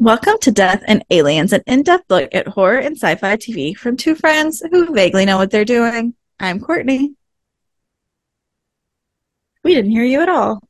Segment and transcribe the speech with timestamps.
[0.00, 3.76] Welcome to Death and Aliens, an in depth look at horror and sci fi TV
[3.76, 6.14] from two friends who vaguely know what they're doing.
[6.38, 7.14] I'm Courtney.
[9.64, 10.62] We didn't hear you at all.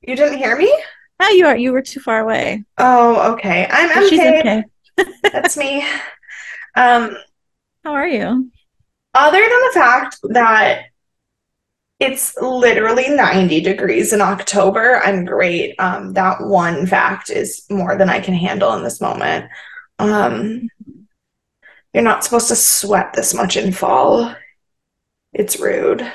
[0.00, 0.74] You didn't hear me?
[1.20, 1.56] No, you are.
[1.56, 2.64] You were too far away.
[2.78, 3.68] Oh, okay.
[3.70, 4.40] I'm But She's MK.
[4.40, 4.64] okay.
[5.30, 5.82] That's me.
[6.74, 7.16] Um,
[7.84, 8.50] How are you?
[9.12, 10.86] other than the fact that
[12.00, 15.74] it's literally 90 degrees in October, I'm great.
[15.78, 19.46] Um, that one fact is more than I can handle in this moment.
[19.98, 20.68] Um,
[21.92, 24.34] you're not supposed to sweat this much in fall.
[25.32, 26.10] It's rude.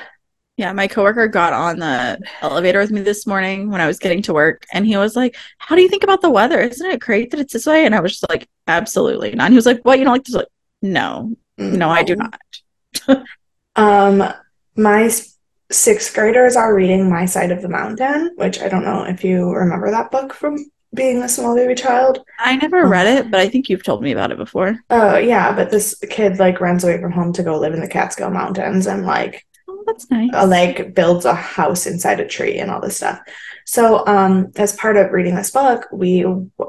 [0.56, 4.20] Yeah, my coworker got on the elevator with me this morning when I was getting
[4.22, 6.60] to work, and he was like, "How do you think about the weather?
[6.60, 9.54] Isn't it great that it's this way?" And I was just like, "Absolutely not." And
[9.54, 9.98] he was like, "What?
[9.98, 10.48] You don't like this?" Like,
[10.82, 12.40] no, no, I do not.
[13.76, 14.24] Um,
[14.76, 15.36] my s-
[15.70, 19.50] sixth graders are reading My Side of the Mountain, which I don't know if you
[19.52, 20.56] remember that book from
[20.94, 22.18] being a small baby child.
[22.40, 24.76] I never read it, but I think you've told me about it before.
[24.90, 27.88] Oh, yeah, but this kid like runs away from home to go live in the
[27.88, 30.30] Catskill Mountains and like Oh, that's nice.
[30.34, 33.20] uh, like builds a house inside a tree and all this stuff.
[33.66, 36.26] So, um, as part of reading this book, we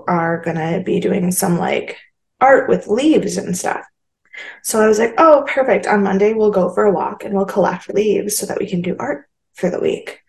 [0.08, 1.98] are gonna be doing some like
[2.40, 3.84] art with leaves and stuff.
[4.64, 5.88] So I was like, oh, perfect.
[5.88, 8.82] On Monday, we'll go for a walk and we'll collect leaves so that we can
[8.82, 10.20] do art for the week.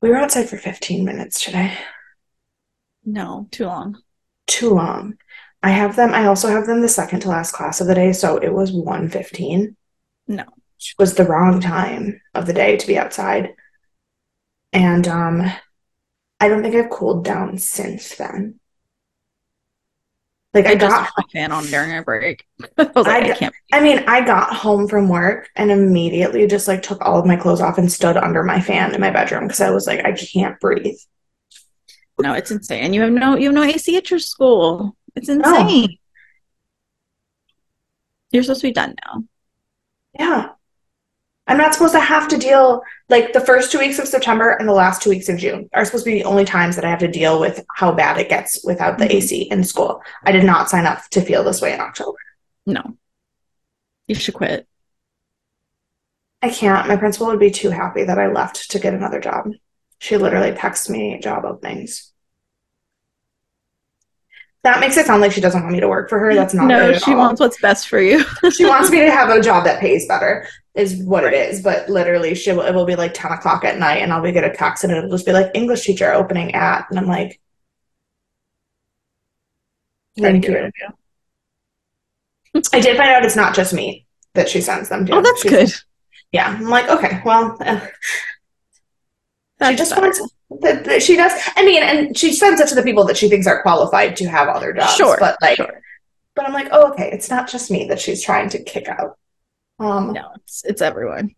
[0.00, 1.76] We were outside for 15 minutes today.
[3.04, 4.02] No, too long.
[4.46, 5.18] Too long.
[5.62, 8.12] I have them, I also have them the second to last class of the day,
[8.12, 9.74] so it was 1:15.
[10.28, 10.44] No.
[10.76, 13.54] Which was the wrong time of the day to be outside.
[14.72, 15.50] And um
[16.40, 18.60] I don't think I've cooled down since then.
[20.54, 22.44] Like I I just got my fan on during our break.
[22.78, 23.54] I was like, I- I, can't.
[23.72, 27.36] I mean, I got home from work and immediately just like took all of my
[27.36, 30.12] clothes off and stood under my fan in my bedroom because I was like, I
[30.12, 30.96] can't breathe.
[32.20, 32.92] No, it's insane.
[32.94, 34.96] You have no, you have no AC at your school.
[35.14, 35.98] It's insane.
[38.30, 39.24] You're supposed to be done now.
[40.18, 40.52] Yeah.
[41.48, 44.68] I'm not supposed to have to deal like the first two weeks of September and
[44.68, 46.90] the last two weeks of June are supposed to be the only times that I
[46.90, 49.14] have to deal with how bad it gets without the Mhm.
[49.14, 50.02] AC in school.
[50.24, 52.18] I did not sign up to feel this way in October.
[52.66, 52.96] No,
[54.06, 54.66] you should quit.
[56.42, 56.86] I can't.
[56.86, 59.50] My principal would be too happy that I left to get another job.
[59.98, 62.12] She literally texts me job openings.
[64.64, 66.34] That makes it sound like she doesn't want me to work for her.
[66.34, 67.18] That's not no, she all.
[67.18, 68.22] wants what's best for you.
[68.50, 70.46] she wants me to have a job that pays better
[70.78, 73.78] is what it is but literally she will, it will be like 10 o'clock at
[73.78, 76.54] night and i'll be get a text and it'll just be like english teacher opening
[76.54, 77.40] at and i'm like
[80.18, 80.70] thank you
[82.72, 85.42] i did find out it's not just me that she sends them to Oh, that's
[85.42, 85.70] She- good.
[86.32, 87.80] yeah i'm like okay well uh,
[89.70, 90.02] she just better.
[90.02, 90.20] wants
[90.60, 93.28] that that she does i mean and she sends it to the people that she
[93.28, 95.80] thinks are qualified to have other jobs Sure, but like sure.
[96.34, 99.17] but i'm like oh okay it's not just me that she's trying to kick out
[99.78, 101.34] um No, it's it's everyone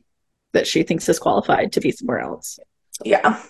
[0.53, 2.59] that she thinks is qualified to be somewhere else.
[3.05, 3.43] Yeah.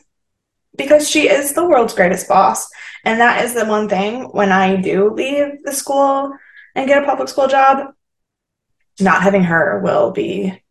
[0.76, 2.68] Because she is the world's greatest boss.
[3.04, 6.32] And that is the one thing when I do leave the school
[6.74, 7.92] and get a public school job,
[9.00, 10.62] not having her will be,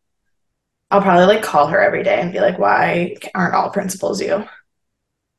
[0.91, 4.45] I'll probably like call her every day and be like, why aren't all principals you?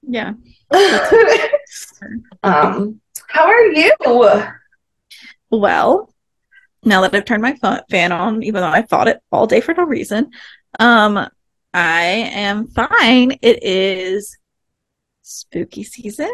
[0.03, 0.33] Yeah.
[2.43, 3.93] um, how are you?
[5.51, 6.13] Well,
[6.85, 7.57] now that I've turned my
[7.91, 10.31] fan on, even though I fought it all day for no reason,
[10.79, 11.29] um,
[11.75, 13.33] I am fine.
[13.43, 14.37] It is
[15.23, 16.31] spooky season.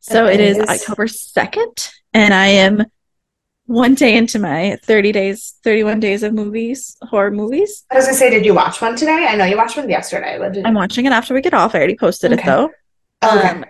[0.00, 0.68] So It it is is.
[0.68, 2.84] October 2nd, and I am
[3.66, 7.84] one day into my 30 days, 31 days of movies, horror movies.
[7.90, 9.26] I was gonna say, did you watch one today?
[9.28, 11.74] I know you watched one yesterday, but I'm watching it after we get off.
[11.74, 12.70] I already posted it though.
[13.24, 13.48] Okay.
[13.48, 13.64] Um,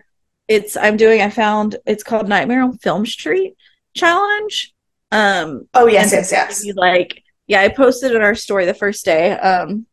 [0.48, 1.22] it's I'm doing.
[1.22, 3.54] I found it's called Nightmare on Film Street
[3.94, 4.74] Challenge.
[5.16, 6.64] Um, oh yes, yes, yes.
[6.64, 9.86] you like yeah i posted in our story the first day um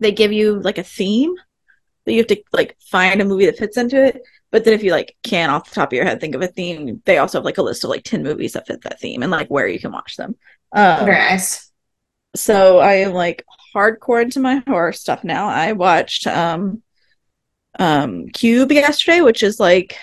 [0.00, 1.34] they give you like a theme
[2.04, 4.20] that you have to like find a movie that fits into it
[4.52, 6.46] but then if you like can off the top of your head think of a
[6.46, 9.22] theme they also have like a list of like 10 movies that fit that theme
[9.22, 10.36] and like where you can watch them
[10.72, 11.72] um, Very nice.
[12.36, 16.82] so i am like hardcore into my horror stuff now i watched um
[17.80, 19.98] um cube yesterday which is like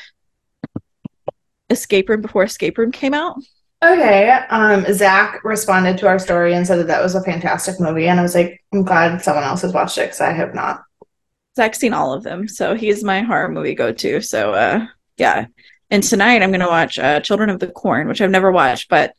[1.69, 3.37] escape room before escape room came out
[3.83, 4.29] Okay.
[4.49, 8.19] Um, Zach responded to our story and said that that was a fantastic movie, and
[8.19, 10.83] I was like, I'm glad someone else has watched it because I have not.
[11.55, 14.21] Zach's seen all of them, so he's my horror movie go-to.
[14.21, 14.85] So, uh,
[15.17, 15.47] yeah.
[15.89, 19.13] And tonight I'm gonna watch uh, Children of the Corn, which I've never watched, but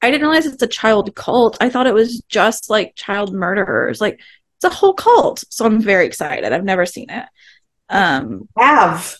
[0.00, 1.56] I didn't realize it's a child cult.
[1.60, 4.00] I thought it was just like child murderers.
[4.02, 4.20] Like
[4.56, 5.44] it's a whole cult.
[5.48, 6.52] So I'm very excited.
[6.52, 7.24] I've never seen it.
[7.88, 9.16] Um, Have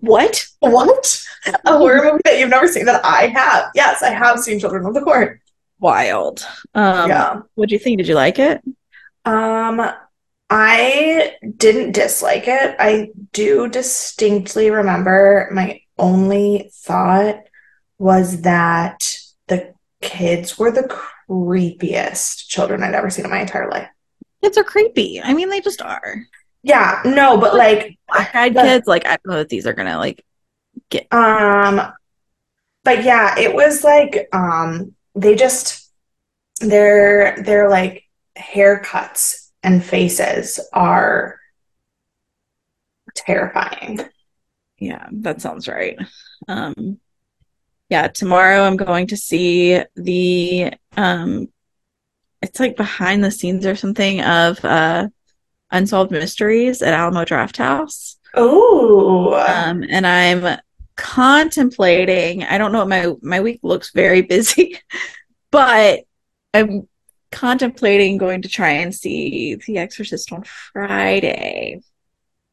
[0.00, 0.46] What?
[0.60, 1.22] What?
[1.64, 3.70] A horror movie that you've never seen that I have.
[3.74, 5.40] Yes, I have seen Children of the Corn.
[5.78, 6.46] Wild.
[6.74, 7.40] Um, Yeah.
[7.54, 7.98] What do you think?
[7.98, 8.62] Did you like it?
[9.24, 9.90] Um,
[10.50, 12.76] I didn't dislike it.
[12.78, 17.40] I do distinctly remember my only thought
[17.98, 19.16] was that
[19.48, 20.88] the kids were the
[21.28, 23.88] creepiest children I'd ever seen in my entire life.
[24.42, 25.20] Kids are creepy.
[25.20, 26.16] I mean, they just are.
[26.66, 28.88] Yeah, no, but like The- kids.
[28.88, 30.24] Like I don't know that these are gonna like.
[30.90, 31.80] get Um,
[32.82, 35.88] but yeah, it was like um they just
[36.60, 38.02] their their like
[38.36, 41.38] haircuts and faces are
[43.14, 44.00] terrifying.
[44.78, 45.96] Yeah, that sounds right.
[46.48, 46.98] Um,
[47.88, 51.46] yeah, tomorrow I'm going to see the um,
[52.42, 55.08] it's like behind the scenes or something of uh,
[55.70, 58.18] Unsolved Mysteries at Alamo Draft House.
[58.34, 60.58] Oh, Um, and I'm
[60.96, 64.78] contemplating, I don't know what my my week looks very busy,
[65.50, 66.04] but
[66.54, 66.88] I'm
[67.32, 71.80] contemplating going to try and see The Exorcist on Friday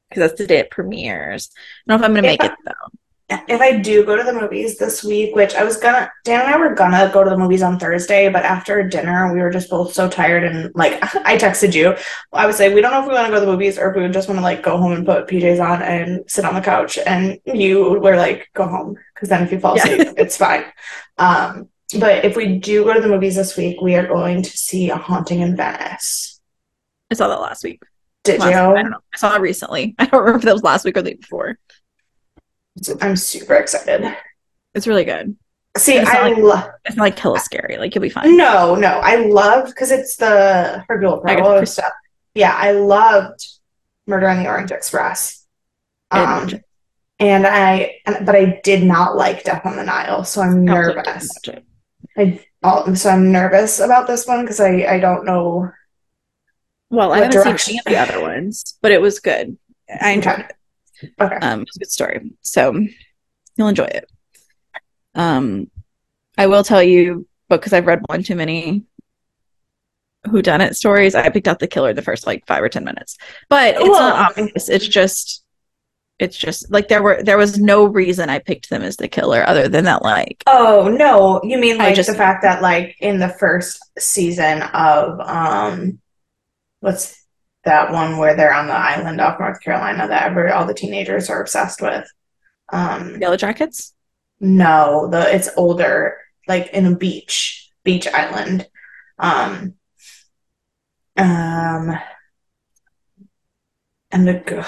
[0.09, 1.49] because that's the day it premieres.
[1.55, 2.99] I don't know if I'm gonna make If it though.
[3.29, 6.53] If I do go to the movies this week, which I was gonna, Dan and
[6.53, 9.69] I were gonna go to the movies on Thursday, but after dinner, we were just
[9.69, 10.43] both so tired.
[10.43, 10.93] And like,
[11.25, 11.95] I texted you,
[12.31, 13.89] I would say, we don't know if we want to go to the movies or
[13.89, 16.45] if we would just want to like go home and put PJs on and sit
[16.45, 16.97] on the couch.
[17.05, 19.87] And you were like, go home, because then if you fall Yeah.
[19.87, 20.65] asleep, it's fine.
[21.17, 21.69] Um,
[21.99, 24.89] but if we do go to the movies this week, we are going to see
[24.89, 26.41] A Haunting in Venice.
[27.11, 27.81] I saw that last week.
[28.23, 28.57] Did Last- you?
[28.57, 28.97] I don't know.
[29.13, 29.95] I saw it recently.
[29.99, 31.57] I don't remember if that was last week or the week before.
[33.01, 34.15] I'm super excited.
[34.73, 35.35] It's really good.
[35.77, 36.69] See, It's I like- love.
[36.85, 37.77] It's not like hella scary.
[37.77, 38.35] Like you'll be fine.
[38.37, 41.91] No, no, I loved because it's the Hercule Poirot stuff.
[42.35, 43.45] Yeah, I loved
[44.07, 45.45] Murder on the Orient Express.
[46.11, 46.63] Um, it.
[47.19, 50.77] and I, and, but I did not like Death on the Nile, so I'm I
[50.77, 51.29] also didn't nervous.
[52.17, 55.71] I, oh, so I'm nervous about this one because I, I don't know.
[56.91, 57.57] Well, I haven't direction?
[57.73, 59.57] seen any of the other ones, but it was good.
[60.01, 60.43] I enjoyed Okay.
[60.43, 60.55] it.
[61.19, 61.35] Okay.
[61.35, 62.31] Um, it was a good story.
[62.41, 62.73] So
[63.55, 64.09] you'll enjoy it.
[65.15, 65.69] Um,
[66.37, 68.83] I will tell you, because I've read one too many
[70.25, 73.17] whodunit stories, I picked out the killer the first like five or ten minutes.
[73.49, 74.69] But it's not obvious.
[74.69, 75.43] It's just
[76.19, 79.43] it's just like there were there was no reason I picked them as the killer
[79.47, 83.19] other than that like Oh no, you mean like just- the fact that like in
[83.19, 85.99] the first season of um,
[86.79, 87.22] what's
[87.65, 91.29] that one where they're on the island off North Carolina that every, all the teenagers
[91.29, 92.05] are obsessed with?
[92.71, 93.93] Um, Yellow Jackets.
[94.39, 96.17] No, the it's older,
[96.47, 98.67] like in a beach, beach island.
[99.19, 99.75] Um,
[101.15, 101.97] um,
[104.11, 104.67] and the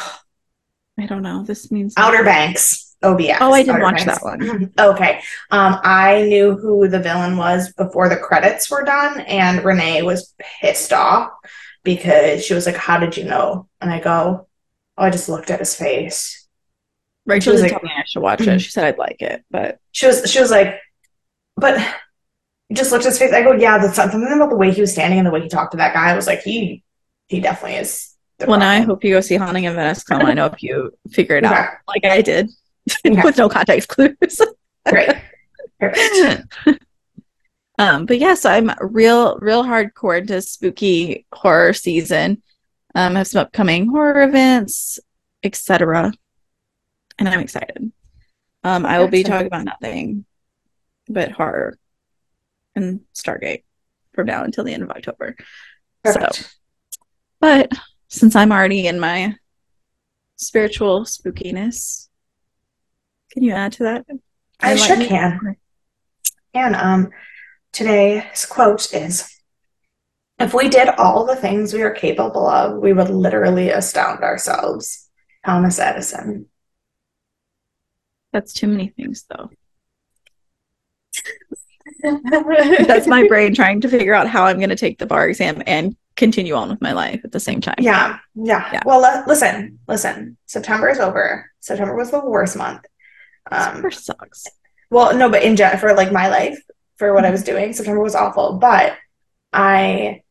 [0.98, 1.44] I don't know.
[1.44, 3.38] This means Outer Banks, OBX.
[3.42, 4.22] Oh, I didn't Outer watch Banks.
[4.22, 4.74] that one.
[4.80, 5.22] Okay.
[5.52, 10.34] Um, I knew who the villain was before the credits were done, and Renee was
[10.62, 11.32] pissed off
[11.86, 14.48] because she was like, "How did you know?" And I go,
[14.98, 16.46] "Oh, I just looked at his face."
[17.26, 18.60] Rachel was like- tell me I should watch it.
[18.60, 20.80] She said I'd like it, but She was she was like,
[21.56, 21.80] but
[22.70, 23.32] you just looked at his face.
[23.34, 25.48] I go, yeah, that's something about the way he was standing and the way he
[25.48, 26.10] talked to that guy.
[26.12, 26.84] I was like, he
[27.28, 28.14] he definitely is.
[28.40, 30.04] the well, now I hope you go see Haunting in Venice.
[30.04, 32.50] 'cause I know if you figure it out like I did
[33.08, 33.22] Okay.
[33.24, 34.42] with no context clues.
[34.88, 35.10] Great.
[35.80, 36.54] Perfect.
[37.78, 42.42] um, but yes, I'm real, real hardcore into spooky horror season.
[42.94, 45.00] Um, I have some upcoming horror events,
[45.44, 46.14] etc.
[47.20, 47.92] And I'm excited.
[48.64, 50.26] Um, I will be talking about nothing
[51.08, 51.78] but horror
[52.76, 53.64] and Stargate
[54.14, 55.36] from now until the end of October.
[56.04, 56.58] Perfect.
[57.40, 57.72] But
[58.08, 59.36] since I'm already in my
[60.38, 62.08] spiritual spookiness,
[63.32, 64.06] can you add to that?
[64.62, 65.58] I Enlighten sure can.
[66.54, 67.10] And um,
[67.76, 69.30] today's quote is
[70.40, 75.10] If we did all the things we are capable of, we would literally astound ourselves.
[75.46, 76.48] Thomas Edison.
[78.34, 79.50] That's too many things, though.
[82.88, 85.62] That's my brain trying to figure out how I'm going to take the bar exam
[85.68, 87.76] and continue on with my life at the same time.
[87.80, 88.70] Yeah, yeah.
[88.74, 88.82] Yeah.
[88.86, 90.38] Well, li- listen, listen.
[90.46, 91.52] September is over.
[91.60, 92.86] September was the worst month.
[93.52, 94.48] Um, September sucks.
[94.90, 96.60] well, no, but in general, for like my life,
[96.98, 98.54] for what I was doing, September was awful.
[98.54, 98.98] But
[99.52, 100.24] I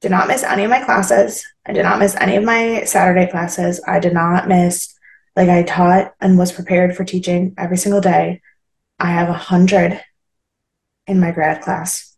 [0.00, 1.44] did not miss any of my classes.
[1.64, 3.80] I did not miss any of my Saturday classes.
[3.86, 4.94] I did not miss,
[5.36, 8.42] like, I taught and was prepared for teaching every single day.
[8.98, 10.00] I have a hundred
[11.06, 12.16] in my grad class.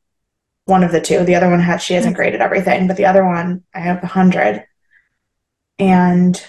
[0.66, 1.25] One of the two.
[1.25, 4.06] The other one had she hasn't graded everything, but the other one I have a
[4.06, 4.64] hundred.
[5.78, 6.42] And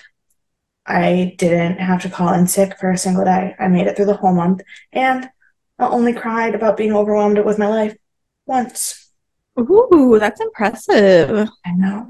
[0.85, 3.55] I didn't have to call in sick for a single day.
[3.59, 4.61] I made it through the whole month,
[4.93, 5.29] and
[5.79, 7.95] I only cried about being overwhelmed with my life
[8.45, 9.11] once.
[9.59, 11.49] Ooh, that's impressive.
[11.65, 12.07] I know.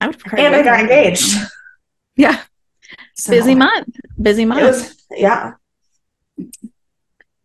[0.00, 1.34] I would cry And I got engaged.
[2.16, 2.42] Yeah,
[3.14, 3.94] So busy month.
[4.20, 4.62] Busy month.
[4.62, 5.52] was, yeah.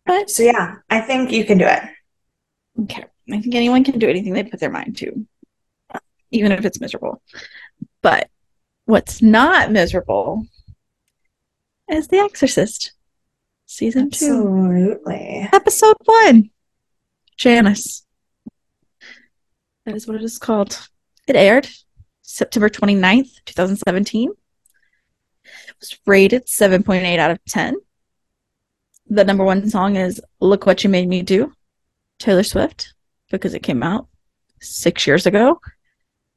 [0.06, 1.82] But- So yeah, I think you can do it.
[2.82, 3.04] Okay.
[3.30, 5.26] I think anyone can do anything they put their mind to,
[6.30, 7.22] even if it's miserable.
[8.02, 8.28] But
[8.86, 10.46] what's not miserable
[11.90, 12.91] is The Exorcist,
[13.72, 15.48] season two, Absolutely.
[15.52, 16.50] episode one.
[17.36, 18.04] Janus.
[19.86, 20.88] That is what it is called.
[21.26, 21.68] It aired
[22.20, 24.30] September 29th, 2017.
[24.30, 27.76] It was rated 7.8 out of 10.
[29.08, 31.52] The number one song is Look What You Made Me Do,
[32.18, 32.94] Taylor Swift,
[33.30, 34.06] because it came out
[34.60, 35.60] six years ago.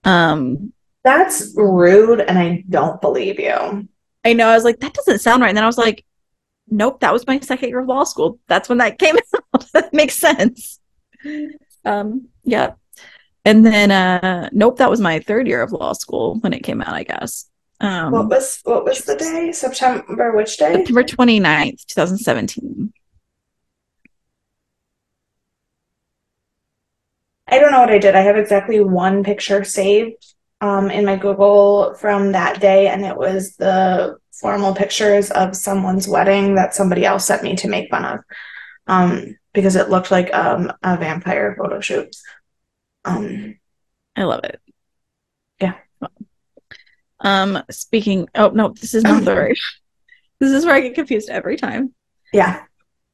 [0.03, 0.73] Um,
[1.03, 3.87] That's rude, and I don't believe you.
[4.23, 5.49] I know, I was like, that doesn't sound right.
[5.49, 6.03] And then I was like,
[6.69, 8.39] nope, that was my second year of law school.
[8.47, 9.15] That's when that came
[9.53, 9.65] out.
[9.73, 10.79] that makes sense.
[11.83, 12.73] Um, yeah.
[13.43, 16.81] And then uh nope, that was my third year of law school when it came
[16.81, 17.47] out, I guess.
[17.79, 19.51] Um What was what was the day?
[19.51, 20.73] September which day?
[20.73, 22.91] September 29th, 2017.
[27.47, 28.15] I don't know what I did.
[28.15, 33.15] I have exactly one picture saved um, in my Google from that day, and it
[33.15, 38.05] was the formal pictures of someone's wedding that somebody else sent me to make fun
[38.05, 38.19] of
[38.87, 42.15] um, because it looked like um, a vampire photo shoot.
[43.05, 43.57] Um,
[44.15, 44.59] I love it.
[45.61, 45.75] Yeah.
[47.19, 49.57] Um speaking oh no, this is not the right.
[50.39, 51.93] This is where I get confused every time.
[52.33, 52.63] yeah,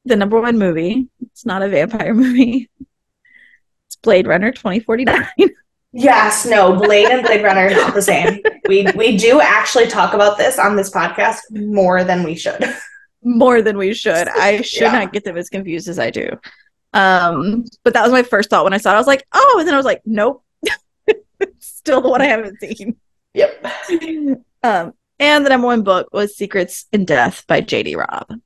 [0.04, 1.08] The number one movie.
[1.20, 2.68] It's not a vampire movie.
[3.86, 5.26] It's Blade Runner 2049.
[5.92, 8.40] Yes, no, Blade and Blade Runner are not the same.
[8.68, 12.64] We we do actually talk about this on this podcast more than we should.
[13.22, 14.28] more than we should.
[14.28, 14.92] I should Yeah.
[14.92, 16.28] not get them as confused as I do.
[16.94, 18.94] Um, but that was my first thought when I saw it.
[18.96, 20.44] I was like, oh, and then I was like, nope.
[21.58, 22.96] Still the one I haven't seen.
[23.34, 23.66] Yep.
[24.64, 28.40] Um, and the number one book was Secrets in Death by JD Robb.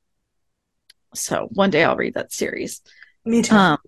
[1.15, 2.81] So one day I'll read that series.
[3.27, 3.55] Me too.
[3.55, 3.79] Um,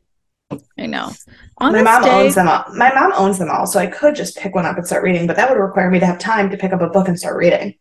[0.78, 1.12] I know.
[1.58, 2.64] On my mom day, owns them all.
[2.74, 5.26] My mom owns them all, so I could just pick one up and start reading,
[5.26, 7.36] but that would require me to have time to pick up a book and start
[7.36, 7.74] reading.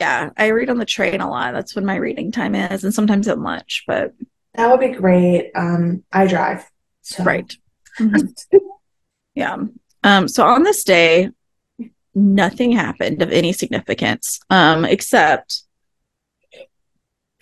[0.00, 1.52] yeah, I read on the train a lot.
[1.52, 3.84] That's when my reading time is, and sometimes at lunch.
[3.86, 4.12] But
[4.54, 5.50] That would be great.
[5.54, 6.64] Um, I drive.
[7.02, 7.54] So right,
[7.98, 8.34] Mhm.
[9.34, 9.56] yeah.
[10.02, 11.28] Um, so on this day,
[12.14, 15.62] nothing happened of any significance, um, except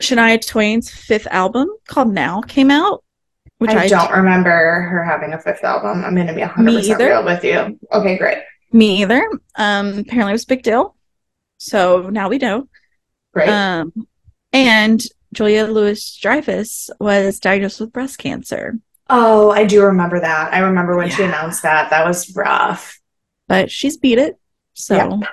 [0.02, 3.02] Shania Twain's fifth album called Now came out,
[3.58, 6.04] which I, I, don't remember her having a fifth album.
[6.04, 7.10] I'm gonna be hundred Me percent either.
[7.10, 7.78] real with you.
[7.92, 8.38] Okay, great.
[8.72, 9.28] me either.
[9.56, 10.96] Um, apparently it was a big deal.
[11.58, 12.68] So now we know.
[13.34, 13.48] Great.
[13.48, 13.92] Um,
[14.52, 18.78] and Julia Louis Dreyfus was diagnosed with breast cancer,
[19.10, 20.52] oh, I do remember that.
[20.52, 21.90] I remember when she announced that.
[21.90, 22.98] That was rough.
[23.46, 24.38] but she's beat it.
[24.74, 25.30] So Yep.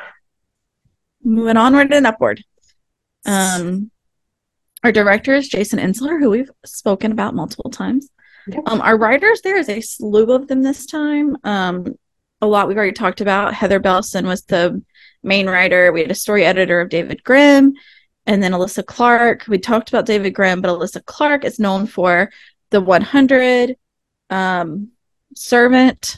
[1.24, 2.44] moving onward and upward.
[3.26, 3.92] Um,
[4.84, 8.10] our director is Jason Ensler, who we've spoken about multiple times.
[8.66, 11.38] Um, our writers, there is a slew of them this time.
[11.44, 11.96] Um,
[12.42, 13.54] a lot we've already talked about.
[13.54, 14.84] Heather Bellson was the
[15.24, 15.92] main writer.
[15.92, 17.74] We had a story editor of David Grimm,
[18.26, 19.46] and then Alyssa Clark.
[19.48, 22.32] We talked about David Grimm, but Alyssa Clark is known for
[22.70, 23.76] the 100,
[24.30, 24.90] um,
[25.36, 26.18] Servant,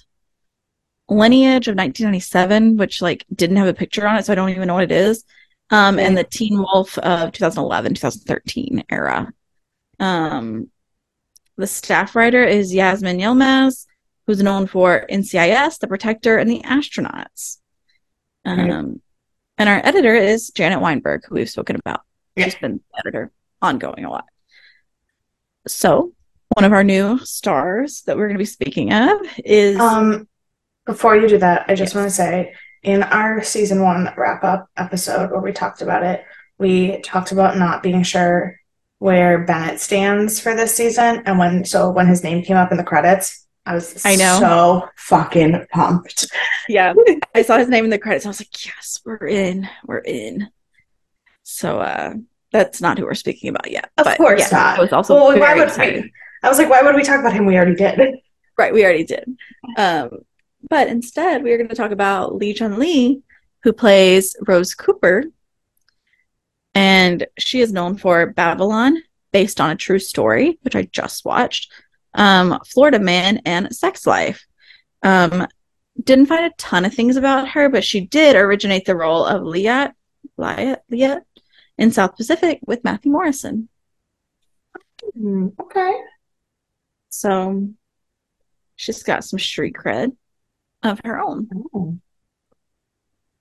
[1.09, 4.67] Lineage of 1997, which like didn't have a picture on it, so I don't even
[4.67, 5.23] know what it is.
[5.69, 9.31] Um, and the Teen Wolf of 2011, 2013 era.
[9.99, 10.69] Um,
[11.57, 13.85] the staff writer is Yasmin Yilmaz,
[14.25, 17.57] who's known for NCIS, The Protector, and The Astronauts.
[18.45, 19.01] Um,
[19.57, 22.01] and our editor is Janet Weinberg, who we've spoken about.
[22.35, 22.45] Yeah.
[22.45, 24.25] She's been editor ongoing a lot.
[25.67, 26.13] So,
[26.55, 30.27] one of our new stars that we're going to be speaking of is Um,
[30.85, 31.95] before you do that, I just Yes.
[31.95, 36.23] want to say in our season one wrap up episode where we talked about it,
[36.57, 38.57] we talked about not being sure
[38.99, 41.21] where Bennett stands for this season.
[41.25, 44.39] And when, so when his name came up in the credits, I was I know.
[44.39, 46.27] so fucking pumped.
[46.69, 46.93] yeah
[47.35, 50.49] i saw his name in the credits i was like yes we're in we're in
[51.43, 52.13] so uh
[52.53, 54.79] that's not who we're speaking about yet Of but course yeah, not.
[54.79, 56.13] i was also Well, why would excited we?
[56.43, 57.45] I was like, why would we talk about him?
[57.45, 57.99] We already did.
[58.57, 59.25] right we already did
[59.77, 60.11] um
[60.69, 63.21] but instead we are going to talk about li jun li
[63.63, 65.25] who plays rose cooper
[66.77, 71.71] and she is known for babylon based on a true story which i just watched
[72.13, 74.45] um florida man and sex life
[75.03, 75.47] um
[76.03, 79.41] didn't find a ton of things about her, but she did originate the role of
[79.41, 79.93] Liat
[80.37, 81.25] Lafayette
[81.77, 83.69] in South Pacific with Matthew Morrison.
[85.15, 85.93] Hmm, okay.
[87.09, 87.69] So
[88.75, 90.15] she's got some street cred
[90.83, 91.49] of her own.
[91.73, 91.97] Oh.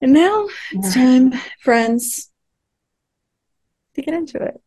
[0.01, 2.31] And now it's time, friends,
[3.97, 4.61] to get into it.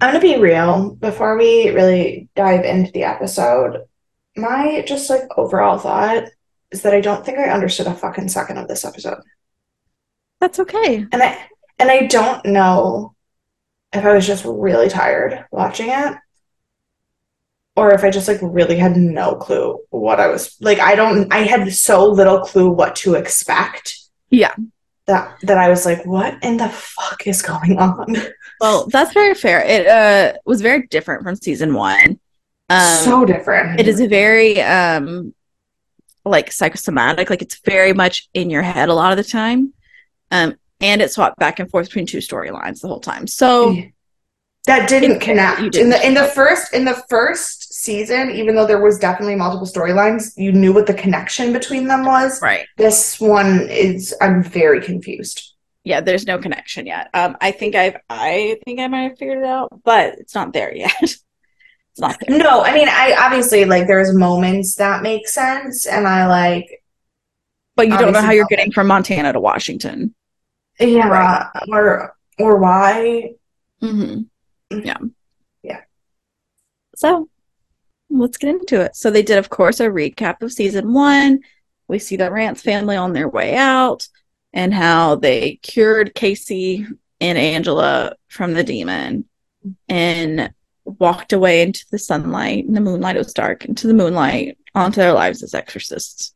[0.00, 3.84] I'm gonna be real before we really dive into the episode.
[4.36, 6.28] My just like overall thought
[6.70, 9.18] is that I don't think I understood a fucking second of this episode.
[10.40, 11.04] That's okay.
[11.10, 11.48] And I
[11.80, 13.16] and I don't know
[13.92, 16.16] if I was just really tired watching it
[17.74, 21.32] or if I just like really had no clue what I was like I don't
[21.32, 23.98] I had so little clue what to expect.
[24.30, 24.54] Yeah.
[25.08, 28.14] That that I was like what in the fuck is going on?
[28.60, 29.60] Well, that's very fair.
[29.64, 32.18] It uh was very different from season 1.
[32.70, 33.80] Um so different.
[33.80, 35.34] it is a very um
[36.24, 39.72] like psychosomatic like it's very much in your head a lot of the time
[40.30, 43.74] um and it swapped back and forth between two storylines the whole time so
[44.68, 45.60] that didn't connect.
[45.60, 49.34] In didn't the in the first in the first season even though there was definitely
[49.34, 52.40] multiple storylines you knew what the connection between them was.
[52.42, 52.66] Right.
[52.76, 55.54] This one is i'm very confused.
[55.84, 57.08] Yeah there's no connection yet.
[57.14, 60.52] Um i think i've i think i might have figured it out but it's not
[60.52, 60.92] there yet.
[61.02, 62.38] It's not there.
[62.38, 66.82] No i mean i obviously like there's moments that make sense and i like
[67.74, 70.14] but you don't know how you're getting from montana to washington.
[70.78, 71.46] Yeah Right.
[71.68, 73.32] or or why.
[73.80, 74.22] Hmm
[74.70, 74.98] yeah.
[75.62, 75.80] Yeah.
[76.94, 77.28] so
[78.10, 78.96] let's get into it.
[78.96, 81.40] So they did of course a recap of season one.
[81.88, 84.08] We see the rance family on their way out
[84.52, 86.86] and how they cured casey
[87.20, 89.24] and angela from the demon
[89.88, 90.52] and
[90.84, 93.16] walked away into the sunlight and the moonlight.
[93.16, 96.34] It was dark into the moonlight onto their lives as exorcists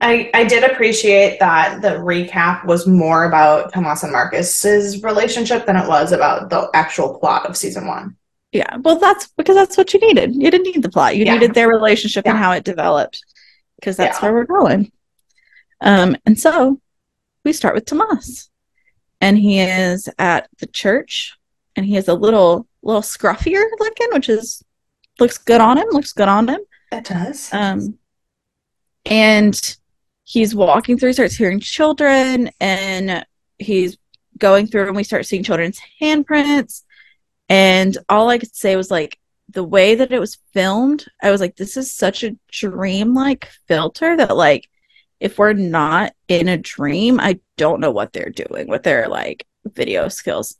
[0.00, 5.76] I, I did appreciate that the recap was more about Tomas and Marcus's relationship than
[5.76, 8.16] it was about the actual plot of season one.
[8.52, 10.34] Yeah, well, that's because that's what you needed.
[10.34, 11.16] You didn't need the plot.
[11.16, 11.34] You Yeah.
[11.34, 13.24] needed their relationship and how it developed,
[13.80, 14.22] because that's Yeah.
[14.22, 14.92] where we're going.
[15.80, 16.80] Um, and so
[17.44, 18.50] we start with Tomas,
[19.20, 21.34] and he is at the church,
[21.74, 24.62] and he is a little little scruffier looking, which is
[25.18, 25.88] looks good on him.
[25.90, 26.60] Looks good on him.
[26.92, 27.52] It does.
[27.52, 27.98] Um,
[29.04, 29.76] and
[30.26, 33.24] he's walking through, he starts hearing children, and
[33.58, 33.96] he's
[34.36, 36.82] going through, and we start seeing children's handprints.
[37.48, 41.40] And all I could say was like the way that it was filmed, I was
[41.40, 44.68] like, this is such a dream-like filter that like
[45.20, 49.46] if we're not in a dream, I don't know what they're doing with their like
[49.64, 50.58] video skills.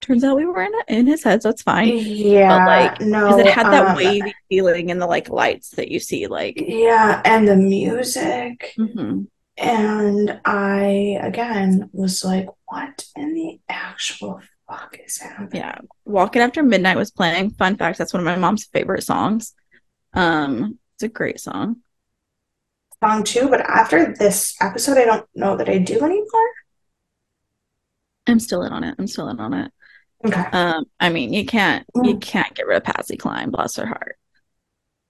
[0.00, 1.88] Turns out we were in in his head, so it's fine.
[1.88, 5.90] yeah, like, no, Because it had that um, wavy feeling and the like lights that
[5.90, 9.26] you see, like Yeah, and the music, mhm.
[9.56, 15.78] and I again was like, "What in the actual fuck is happening?" Yeah.
[16.04, 17.50] Walking After Midnight was playing.
[17.50, 19.54] Fun fact, that's one of my mom's favorite songs.
[20.14, 21.78] Um, it's a great song.
[23.02, 26.50] Song two, but after this episode, I don't know that I do anymore.
[28.26, 28.94] I'm still in on it.
[28.98, 29.72] I'm still in on it.
[30.24, 32.20] Okay, Um, I mean, you can't you Mm.
[32.22, 34.16] can't get rid of Patsy Cline, bless her heart.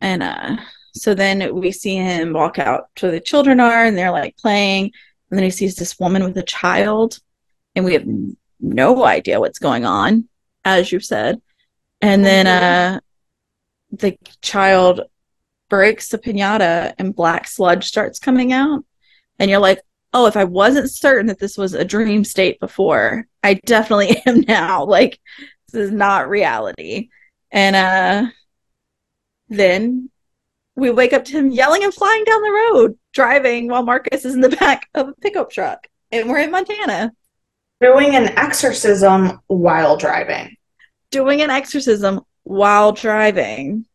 [0.00, 0.56] And uh
[0.94, 4.36] so then we see him walk out to where the children are and they're like
[4.38, 4.84] playing,
[5.30, 7.18] and then he sees this woman with a child,
[7.74, 8.06] and we have
[8.60, 10.28] no idea what's going on,
[10.64, 11.40] as you said.
[12.00, 12.50] And then Mhm.
[12.96, 13.00] uh
[13.92, 15.02] the child
[15.70, 18.84] breaks the pinata and black sludge starts coming out.
[19.38, 19.80] And you're like,
[20.16, 24.40] oh, if I wasn't certain that this was a dream state before, I definitely am
[24.42, 24.84] now.
[24.84, 25.20] Like,
[25.72, 27.08] this is not reality.
[27.50, 28.30] And uh
[29.48, 30.10] then
[30.74, 34.34] we wake up to him yelling and flying down the road, driving while Marcus is
[34.34, 35.86] in the back of a pickup truck.
[36.12, 37.12] And we're in Montana
[37.80, 40.56] doing an exorcism while driving.
[41.10, 43.86] doing an exorcism while driving.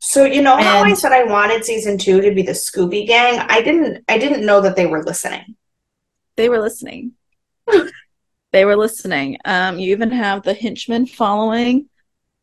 [0.00, 3.40] So you know how I said I wanted season two to be the Scooby Gang?
[3.40, 4.04] I didn't.
[4.08, 5.56] I didn't know that they were listening.
[6.38, 7.12] They were listening.
[8.52, 9.38] they were listening.
[9.44, 11.88] Um, you even have the henchman following.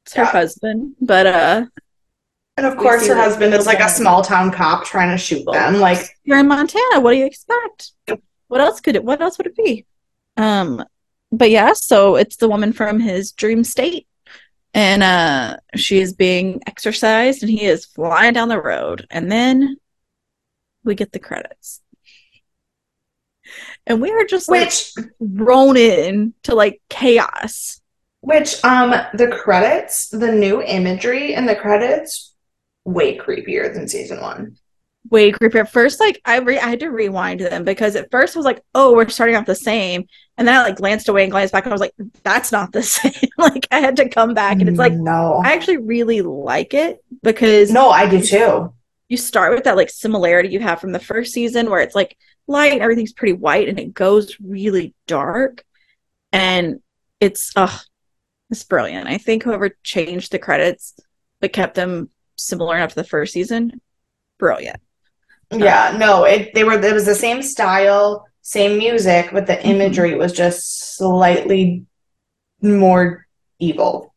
[0.05, 0.31] It's her Yeah.
[0.31, 1.65] husband, but uh,
[2.57, 5.75] And of course, her husband is like a small town cop trying to shoot them.
[5.79, 6.99] Like, you're in Montana.
[6.99, 7.93] What do you expect?
[8.49, 9.03] What else could it?
[9.03, 9.85] What else would it be?
[10.35, 10.83] Um,
[11.31, 14.07] but yeah, so it's the woman from his dream state,
[14.73, 19.77] and uh, she is being exorcised, and he is flying down the road, and then
[20.83, 21.81] we get the credits,
[23.85, 24.93] and we are just like which,
[25.37, 27.81] thrown in to like chaos.
[28.21, 32.33] which, um, the credits, the new imagery in the credits,
[32.85, 34.57] way creepier than season one.
[35.09, 35.61] way creepier.
[35.61, 38.45] At first, like I re- I had to rewind them because at first I was
[38.45, 40.05] like, oh, we're starting off the same.
[40.37, 42.71] And then I like glanced away and glanced back and I was like, that's not
[42.71, 43.13] the same.
[43.37, 47.03] like I had to come back and it's like no, I actually really like it
[47.23, 48.73] because no, I do too.
[49.09, 52.17] you start with that like similarity you have from the first season where it's like
[52.47, 55.63] light everything's pretty white and it goes really dark
[56.31, 56.79] and
[57.19, 57.77] it's uh
[58.51, 60.93] it's brilliant i think whoever changed the credits
[61.41, 63.81] but kept them similar enough to the first season
[64.37, 64.77] brilliant
[65.51, 69.65] Yeah, no, it they were it was the same style, same music, but the Mhm.
[69.65, 71.85] imagery was just slightly
[72.61, 73.25] more
[73.59, 74.13] evil.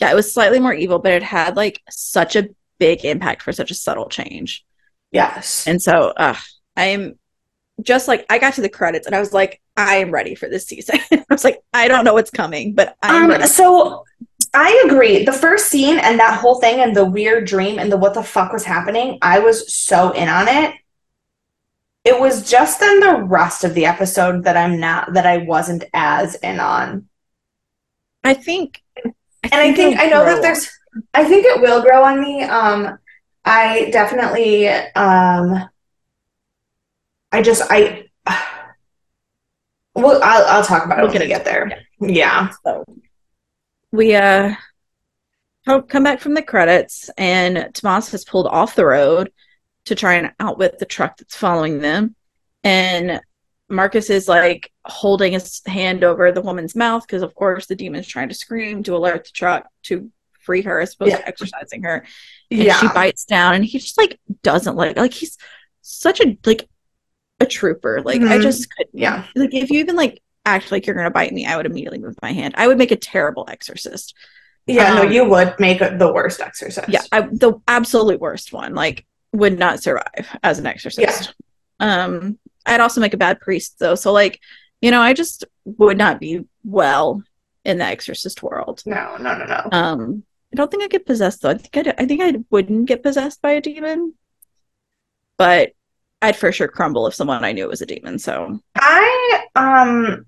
[0.00, 3.52] yeah it was slightly more evil but it had like such a big impact for
[3.52, 4.64] such a subtle change
[5.12, 5.66] Yes.
[5.66, 6.36] and so uh
[6.76, 7.18] i'm
[7.82, 10.48] just like i got to the credits and i was like i am ready for
[10.48, 14.04] this season i was like i don't know what's coming but i'm Um, so
[14.52, 15.24] I agree.
[15.24, 18.22] The first scene and that whole thing and the weird dream and the what the
[18.22, 20.74] fuck was happening, I was so in on it.
[22.04, 25.84] It was just then the rest of the episode that I'm not that I wasn't
[25.94, 27.08] as in on.
[28.24, 28.82] I think,
[29.42, 30.70] and I think I know that there's
[31.14, 32.42] I think it will grow on me.
[32.42, 32.98] Um
[33.44, 35.68] I definitely um
[37.32, 38.04] I just I
[39.94, 41.82] well I'll I'll talk about We'll when get we get there.
[42.00, 42.50] Yeah.
[42.64, 42.84] so.
[43.92, 44.54] We uh
[45.66, 49.32] come come back from the credits, and Tomas has pulled off the road
[49.86, 52.14] to try and outwit the truck that's following them,
[52.62, 53.20] and
[53.68, 58.06] Marcus is like holding his hand over the woman's mouth because, of course, the demon's
[58.06, 61.18] trying to scream to alert the truck to free her as opposed Yeah.
[61.18, 62.04] to exorcising her.
[62.50, 62.78] and Yeah.
[62.78, 65.36] she bites down and he just like doesn't like like he's
[65.82, 66.68] such a like
[67.40, 68.02] a trooper.
[68.02, 68.42] Like i Mhm.
[68.42, 68.98] just couldn't.
[68.98, 69.24] Yeah.
[69.34, 72.16] like if you even like act like you're gonna bite me i would immediately move
[72.22, 72.54] my hand.
[72.56, 74.14] I would make a terrible exorcist.
[74.66, 76.86] Yeah, no, Um, you would make the worst exercise.
[76.88, 81.34] yeah I, the absolute worst one like would not survive as an exorcist.
[81.78, 83.94] Um i'd also make a bad priest though.
[83.94, 84.38] So like
[84.80, 87.22] you know i just would not be well
[87.64, 88.82] in the exorcist world.
[88.86, 89.68] No, no, no, no.
[89.72, 91.50] um i don't think i get possessed though.
[91.50, 94.14] I think i i think i wouldn't get possessed by a demon.
[95.38, 95.72] But
[96.22, 100.26] i'd for sure crumble if someone i knew was a demon so I um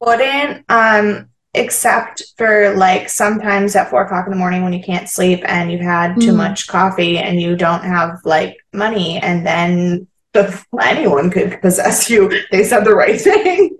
[0.00, 5.08] wouldn't um except for like sometimes at four o'clock in the morning when you can't
[5.08, 6.36] sleep and you've had too Mm.
[6.36, 12.30] much coffee and you don't have like money and then the, anyone could possess you.
[12.52, 13.76] They said the right thing.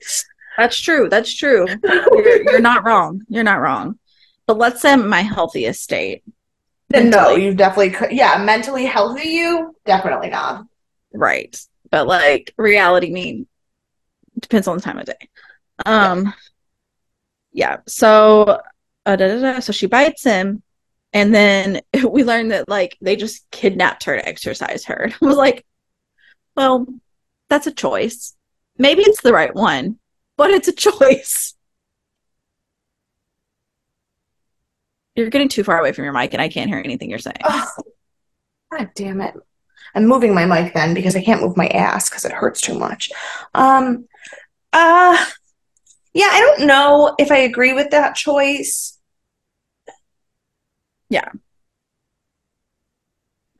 [0.56, 3.96] that's true that's true you're, you're not wrong you're not wrong
[4.46, 6.24] but let's say my healthiest state
[6.90, 8.12] Then no, you definitely could.
[8.12, 10.66] Yeah, mentally healthy you definitely not.
[11.12, 11.60] Right.
[11.90, 13.46] But like reality mean
[14.38, 15.28] depends on the time of day.
[15.84, 16.32] Um
[17.52, 17.78] yeah.
[17.86, 18.60] So
[19.06, 19.60] uh, da, da, da.
[19.60, 20.62] so she bites him
[21.12, 24.94] and then we learn that like they just kidnapped her to exorcise her.
[24.94, 25.64] And I was like,
[26.56, 26.86] well,
[27.48, 28.34] that's a choice.
[28.76, 29.98] Maybe it's the right one,
[30.36, 31.54] but it's a choice.
[35.18, 37.38] You're getting too far away from your mic and I can't hear anything you're saying.
[37.42, 37.68] Oh,
[38.72, 39.34] God damn it.
[39.94, 42.78] I'm moving my mic then because I can't move my ass because it hurts too
[42.78, 43.10] much.
[43.52, 44.06] Um
[44.72, 45.24] uh
[46.14, 48.96] yeah, I don't know if I agree with that choice.
[51.08, 51.30] Yeah.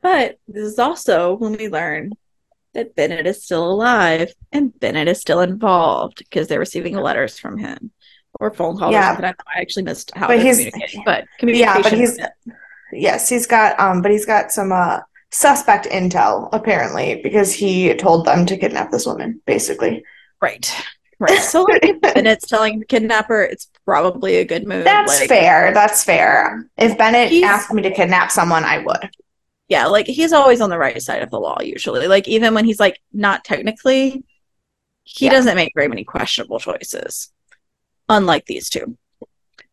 [0.01, 2.13] But this is also when we learn
[2.73, 7.57] that Bennett is still alive and Bennett is still involved because they're receiving letters from
[7.57, 7.91] him
[8.39, 8.91] or phone calls.
[8.93, 9.11] Yeah.
[9.11, 9.25] Or something.
[9.47, 12.19] I, I actually missed how But he's- communicating, but Yeah, but he's
[12.93, 14.99] yes, he's got um but he's got some uh
[15.31, 20.03] suspect intel apparently because he told them to kidnap this woman basically.
[20.41, 20.73] right,
[21.19, 21.39] right.
[21.39, 24.85] So like, if Bennett's telling the kidnapper, it's probably a good move.
[24.85, 25.71] That's like, fair.
[25.73, 26.67] That's fair.
[26.77, 29.09] If Bennett asked me to kidnap someone, I would.
[29.67, 32.07] Yeah, like he's always on the right side of the law usually.
[32.07, 34.23] Like even when he's like not technically,
[35.03, 35.31] he Yeah.
[35.31, 37.31] doesn't make very many questionable choices,
[38.09, 38.97] unlike these two.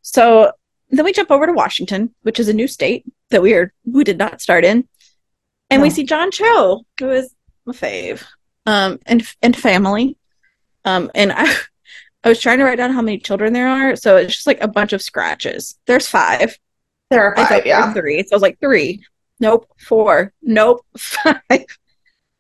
[0.03, 0.53] So
[0.91, 4.05] then we jump over to Washington, which is a new state that we are we
[4.05, 4.87] did not start in,
[5.71, 8.25] and we see John Cho, who is my fave,
[8.67, 10.17] um, and and family,
[10.85, 11.53] um, and I.
[12.25, 14.61] I was trying to write down how many children there are, so it's just like
[14.61, 15.79] a bunch of scratches.
[15.87, 16.59] There's five.
[17.09, 17.93] There are five, yeah.
[17.93, 18.21] three.
[18.25, 19.05] So I was like, three.
[19.39, 19.69] Nope.
[19.79, 20.33] Four.
[20.43, 20.85] Nope.
[20.97, 21.67] Five.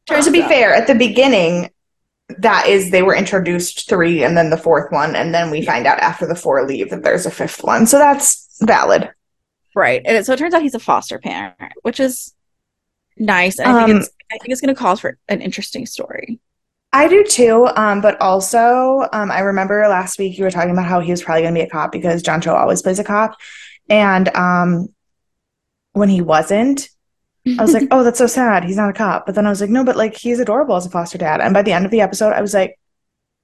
[0.07, 1.71] To be fair, at the beginning,
[2.39, 5.87] that is they were introduced three and then the fourth one, and then we find
[5.87, 7.87] out after the four leave that there's a fifth one.
[7.87, 9.11] So that's valid.
[9.75, 10.03] Right.
[10.05, 12.35] And it, so it turns out he's a foster parent, which is
[13.17, 13.59] nice.
[13.59, 16.41] And I think Um, it's I think it's gonna cause for an interesting story.
[16.93, 17.69] I do too.
[17.77, 21.23] Um, but also, um, I remember last week you were talking about how he was
[21.23, 23.37] probably going to be a cop because John Cho always plays a cop.
[23.91, 24.89] And um,
[25.93, 26.89] when he wasn't,
[27.47, 28.65] I was like, oh, that's so sad.
[28.65, 29.27] He's not a cop.
[29.27, 31.41] But then I was like, no, but like he's adorable as a foster dad.
[31.41, 32.79] And by the end of the episode, I was like,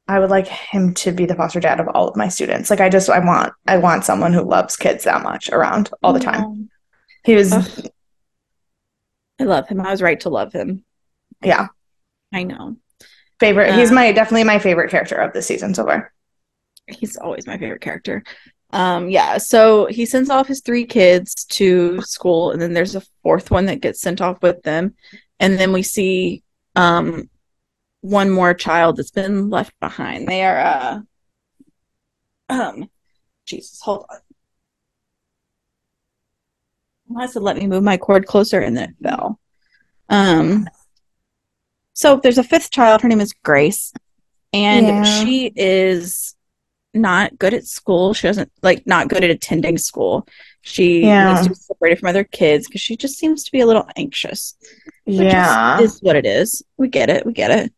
[0.09, 2.71] I would like him to be the foster dad of all of my students.
[2.71, 6.13] Like I just I want I want someone who loves kids that much around all
[6.13, 6.69] the time.
[7.25, 7.87] He was Ugh.
[9.41, 9.81] I love him.
[9.81, 10.85] I was right to love him.
[11.43, 11.69] yeah,
[12.33, 12.77] I know.
[13.39, 13.75] favorite.
[13.75, 16.13] he's Uh, my definitely my favorite character of the season so far.
[16.89, 18.25] He's always my favorite character.
[18.73, 23.03] Um, yeah, so he sends off his three kids to school, and then there's a
[23.23, 24.95] fourth one that gets sent off with them.
[25.41, 26.43] And then we see
[26.75, 27.29] um
[28.01, 30.27] one more child that's been left behind.
[30.27, 31.01] They are uh
[32.49, 32.89] um
[33.45, 34.19] Jesus, hold on.
[37.19, 39.39] I said let me move my cord closer and then it fell.
[40.09, 40.67] Um
[41.93, 43.93] so there's a fifth child, her name is Grace,
[44.55, 45.03] and Yeah.
[45.03, 46.35] she is
[46.95, 48.15] not good at school.
[48.15, 50.27] She doesn't like not good at attending school.
[50.61, 51.33] She Yeah.
[51.33, 53.89] needs to be separated from other kids because she just seems to be a little
[53.97, 54.55] anxious.
[55.05, 55.81] Which is- Yeah.
[55.81, 56.63] is, what it is.
[56.77, 57.27] We get it.
[57.27, 57.73] We get it.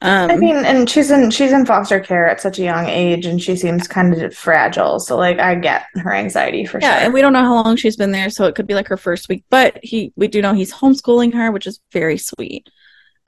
[0.00, 3.24] Um, I mean, and she's in she's in foster care at such a young age,
[3.24, 5.00] and she seems kind of fragile.
[5.00, 7.04] So, like, I get her anxiety for yeah, sure.
[7.06, 8.98] and we don't know how long she's been there, so it could be like her
[8.98, 9.44] first week.
[9.48, 12.68] But he, we do know he's homeschooling her, which is very sweet.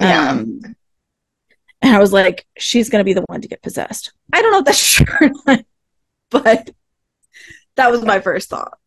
[0.00, 0.32] Yeah.
[0.32, 0.60] Um,
[1.82, 4.12] and I was like, she's gonna be the one to get possessed.
[4.32, 5.64] I don't know if that's not,
[6.30, 6.70] but
[7.76, 8.78] that was my first thought.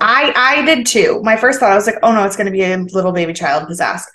[0.00, 1.20] I I did too.
[1.22, 3.34] My first thought I was like, oh no, it's going to be a little baby
[3.34, 4.08] child possessed.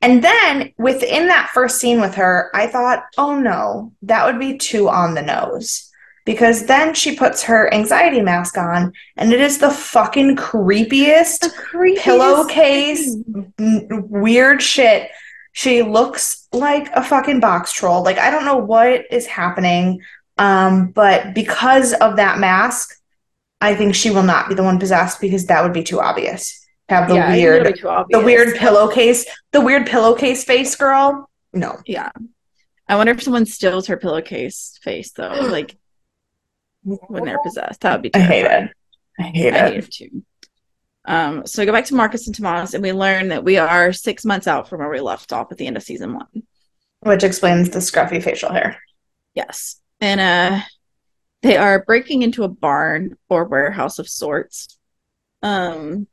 [0.00, 4.56] And then within that first scene with her, I thought, oh no, that would be
[4.56, 5.88] too on the nose.
[6.24, 11.50] Because then she puts her anxiety mask on, and it is the fucking creepiest
[11.98, 13.16] pillowcase,
[13.58, 15.10] n- weird shit.
[15.60, 18.02] She looks like a fucking box troll.
[18.02, 20.00] Like I don't know what is happening.
[20.38, 22.96] Um, but because of that mask,
[23.60, 26.66] I think she will not be the one possessed because that would be too obvious.
[26.88, 31.28] Have the Yeah, weird, it'll be too the weird pillowcase, the weird pillowcase face girl.
[31.52, 32.10] No, Yeah.
[32.88, 35.76] I wonder if someone steals her pillowcase face though, like
[36.84, 37.82] when they're possessed.
[37.82, 38.70] That would be I hate it.
[39.18, 39.72] I hate I it.
[39.74, 40.24] hate it too.
[41.10, 43.92] Um, so we go back to Marcus and Tomas, and we learn that we are
[43.92, 46.44] six months out from where we left off at the end of season one.
[47.00, 48.80] Which explains the scruffy facial hair.
[49.34, 50.60] Yes, and uh,
[51.42, 54.78] they are breaking into a barn or warehouse of sorts,
[55.42, 56.06] um,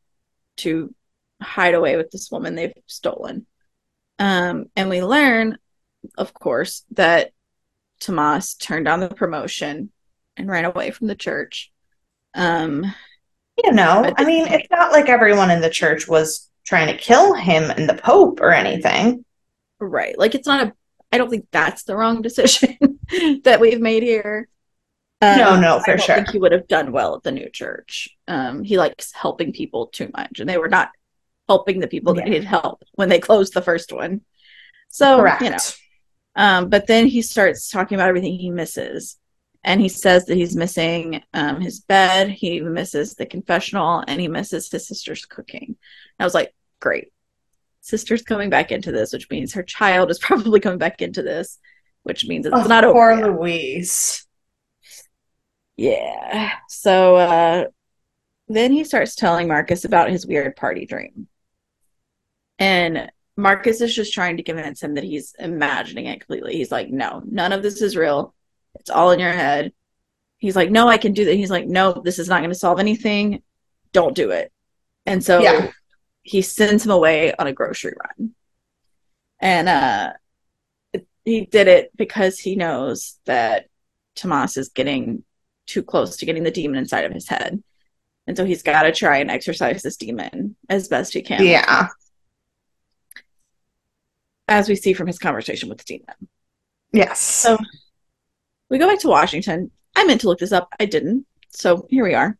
[0.57, 0.95] to
[1.43, 3.45] hide away with this woman they've stolen.
[4.17, 5.59] Um, and we learn,
[6.17, 7.33] of course, that
[7.99, 9.91] Tomas turned down the promotion
[10.35, 11.71] and ran away from the church.
[12.33, 12.91] Um,
[13.63, 17.33] You know, I mean, it's not like everyone in the church was trying to kill
[17.33, 19.25] him and the Pope or anything.
[19.79, 20.17] Right.
[20.17, 20.73] Like it's not a
[21.11, 22.77] I don't think that's the wrong decision
[23.43, 24.49] that we've made here.
[25.21, 26.15] Um, No, no, for I don't sure.
[26.15, 28.09] think he would have done well at the new church.
[28.27, 30.91] Um, he likes helping people too much, and they were not
[31.47, 32.31] helping the people that Yeah.
[32.33, 34.21] needed help when they closed the first one.
[34.89, 35.41] So Correct.
[35.41, 35.57] you know,
[36.35, 39.17] um, but then he starts talking about everything he misses,
[39.63, 44.27] and he says that he's missing um, his bed, he misses the confessional, and he
[44.27, 45.75] misses his sister's cooking.
[46.19, 47.11] I was like, great,
[47.81, 51.59] sister's coming back into this, which means her child is probably coming back into this,
[52.03, 52.93] which means it's Oh, not over.
[52.93, 53.23] poor yet.
[53.23, 54.25] Louise.
[55.75, 56.53] Yeah.
[56.69, 57.65] So uh,
[58.47, 61.27] then he starts telling Marcus about his weird party dream.
[62.59, 66.55] And Marcus is just trying to convince him that he's imagining it completely.
[66.55, 68.33] He's like, no, none of this is real.
[68.79, 69.73] It's all in your head.
[70.37, 71.35] He's like, no, I can do that.
[71.35, 73.41] He's like, no, this is not going to solve anything.
[73.91, 74.51] Don't do it.
[75.05, 75.71] And so Yeah.
[76.21, 78.31] he sends him away on a grocery run.
[79.39, 80.13] And uh,
[81.25, 83.67] he did it because he knows that
[84.15, 85.23] Tomas is getting
[85.65, 87.61] too close to getting the demon inside of his head.
[88.25, 91.45] And so he's got to try and exorcise this demon as best he can.
[91.45, 91.87] Yeah.
[94.47, 96.29] As we see from his conversation with the demon.
[96.93, 97.21] Yes.
[97.21, 97.57] So
[98.69, 99.71] we go back to Washington.
[99.95, 100.69] I meant to look this up.
[100.79, 101.25] I didn't.
[101.49, 102.37] So here we are.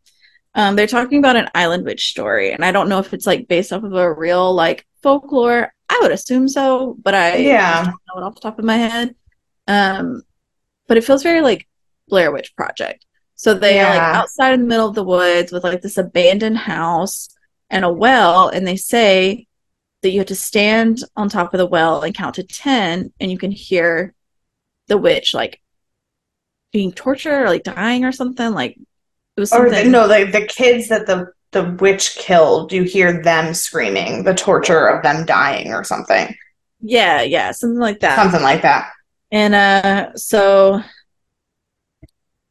[0.54, 3.48] Um, they're talking about an island witch story, and I don't know if it's like
[3.48, 5.72] based off of a real like folklore.
[5.88, 7.84] I would assume so, but I Yeah.
[7.84, 9.14] don't know it off the top of my head.
[9.66, 10.22] Um,
[10.86, 11.66] but it feels very like
[12.08, 13.04] Blair Witch Project.
[13.36, 16.58] So they are like outside in the middle of the woods with like this abandoned
[16.58, 17.28] house
[17.70, 19.46] and a well, and they say
[20.02, 23.30] that you have to stand on top of the well and count to ten, and
[23.30, 24.14] you can hear
[24.88, 25.60] the witch like
[26.78, 28.50] being tortured or like dying or something.
[28.52, 28.76] Like
[29.36, 29.84] it was or something.
[29.86, 34.34] the, no, the the kids that the the witch killed, you hear them screaming, the
[34.34, 36.34] torture of them dying or something.
[36.80, 38.16] Yeah, yeah, something like that.
[38.16, 38.92] Something like that.
[39.32, 40.82] And uh so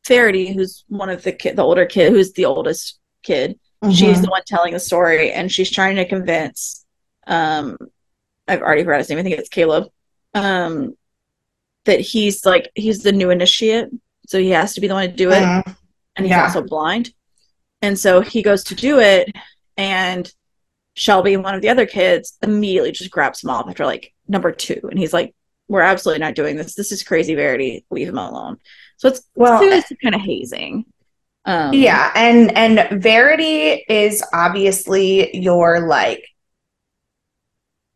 [0.08, 3.60] Verity, who's one of the kid the older kid, who's the oldest kid,
[3.92, 4.24] She's Mhm.
[4.24, 6.84] the one telling the story, and she's trying to convince.
[7.28, 7.78] Um,
[8.48, 9.20] I've already forgot his name.
[9.20, 9.86] I think it's Caleb.
[10.34, 10.98] Um,
[11.86, 13.90] that he's like he's the new initiate,
[14.28, 15.76] so he has to be the one to do it, Mhm.
[16.16, 16.44] and he's Yeah.
[16.44, 17.12] also blind.
[17.82, 19.36] And so he goes to do it,
[19.78, 20.32] and
[20.94, 24.88] Shelby, one of the other kids, immediately just grabs him off after like number two,
[24.90, 25.34] and he's like,
[25.68, 26.76] "We're absolutely not doing this.
[26.76, 27.86] This is crazy, Verity.
[27.90, 28.58] Leave him alone."
[28.98, 30.86] So it's Well, clearly kind of hazing.
[31.46, 36.26] Um, Yeah, and and Verity is obviously your like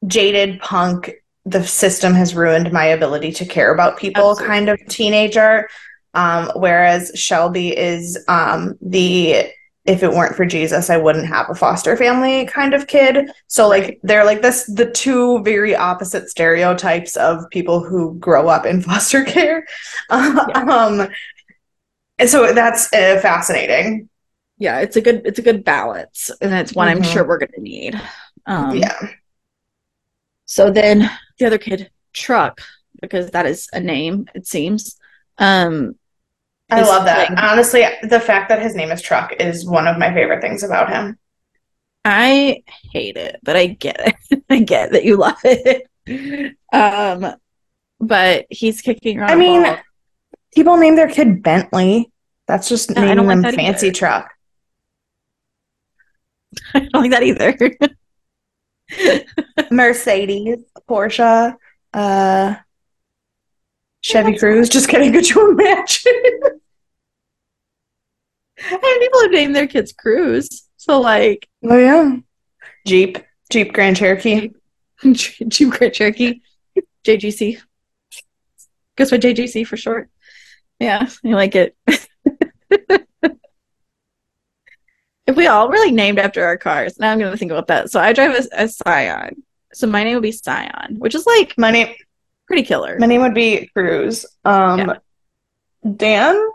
[0.08, 1.12] jaded punk.
[1.46, 4.48] The system has ruined my ability to care about people Absolutely.
[4.56, 5.68] kind of teenager.
[6.14, 9.46] Um, whereas Shelby is um the
[9.86, 13.32] if it weren't for Jesus, I wouldn't have a foster family kind of kid.
[13.48, 18.66] So like they're like this the two very opposite stereotypes of people who grow up
[18.66, 19.66] in foster care.
[20.10, 21.08] um
[22.20, 24.08] and so that's uh, fascinating.
[24.58, 27.12] yeah, it's a good it's a good balance, and it's one I'm Mhm.
[27.12, 28.00] sure we're gonna need.
[28.46, 29.00] Um, yeah.
[30.46, 32.62] So then the other kid, Truck,
[33.02, 34.98] because that is a name, it seems.
[35.38, 35.96] Um,
[36.72, 37.38] I love that.
[37.38, 40.90] Honestly, the fact that his name is Truck is one of my favorite things about
[40.90, 41.18] him.
[42.06, 44.44] I hate it, but I get it.
[44.50, 45.88] I get that you love it.
[46.74, 47.36] Um,
[48.00, 49.30] but he's kicking around.
[49.32, 49.78] I mean, ball.
[50.56, 52.12] People name their kid Bentley.
[52.48, 53.96] That's just No, naming don't like them fancy either.
[53.96, 54.32] truck.
[56.74, 57.56] I don't like that either.
[59.72, 60.58] Mercedes,
[60.90, 61.56] Porsche,
[61.94, 62.56] uh,
[64.02, 64.70] Chevy Cruze.
[64.70, 65.14] Just kidding.
[65.14, 66.60] Could you imagine?
[68.72, 70.68] and people have named their kids Cruise.
[70.78, 72.16] So like oh yeah.
[72.86, 73.20] Jeep,
[73.52, 74.52] Jeep Grand Cherokee.
[75.14, 76.42] Jeep Grand Cherokee,
[77.06, 77.60] JGC.
[78.96, 80.10] Goes by JGC for short.
[80.80, 81.76] Yeah, I like it.
[85.28, 87.92] if we all were like named after our cars, now I'm gonna think about that.
[87.92, 89.44] So I drive a, a Scion.
[89.74, 91.94] So my name would be Scion, which is like My name,
[92.48, 92.98] pretty killer.
[93.00, 94.26] my name would be Cruze.
[94.44, 94.96] Um, Yeah.
[95.96, 96.50] Dan,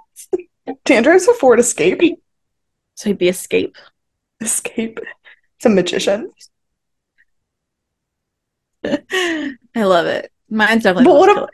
[0.84, 2.20] Dan drives a Ford Escape.
[2.94, 3.76] So he'd be Escape.
[4.40, 4.98] Escape.
[5.56, 6.30] It's a magician.
[8.84, 10.32] I love it.
[10.48, 11.48] Mine's definitely But what ab-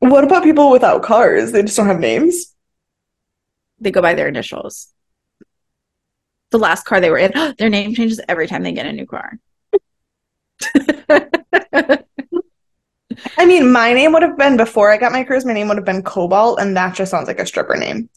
[0.00, 1.52] What about people without cars?
[1.52, 2.54] They just don't have names.
[3.78, 4.92] They go by their initials.
[6.50, 9.06] The last car they were in, their name changes every time they get a new
[9.06, 9.38] car.
[13.36, 15.44] I mean, my name would have been before I got my Cruze.
[15.44, 18.08] My name would have been Cobalt, and that just sounds like a stripper name.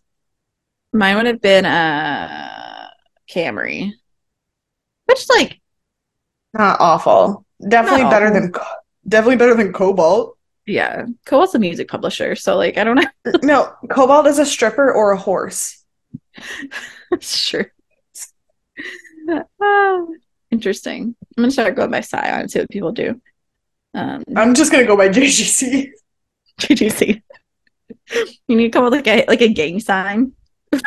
[0.94, 2.88] Mine would have been uh
[3.30, 3.92] Camry.
[5.06, 5.60] Which like
[6.54, 7.46] Not awful.
[7.68, 8.40] Definitely Not better awful.
[8.42, 8.52] than
[9.08, 10.38] definitely better than Cobalt.
[10.66, 11.06] yeah.
[11.26, 13.34] Kobalt's a music publisher, so like I don't know.
[13.44, 15.84] No, Cobalt is a stripper or a horse.
[17.20, 17.72] sure.
[19.62, 20.06] Ah,
[20.52, 21.16] interesting.
[21.38, 23.20] I'm gonna start going by Scion and see what people do.
[23.94, 25.90] Um I'm just gonna go by JGC.
[26.60, 27.22] GGC.
[28.48, 30.34] You need to come up with like a like a gang sign.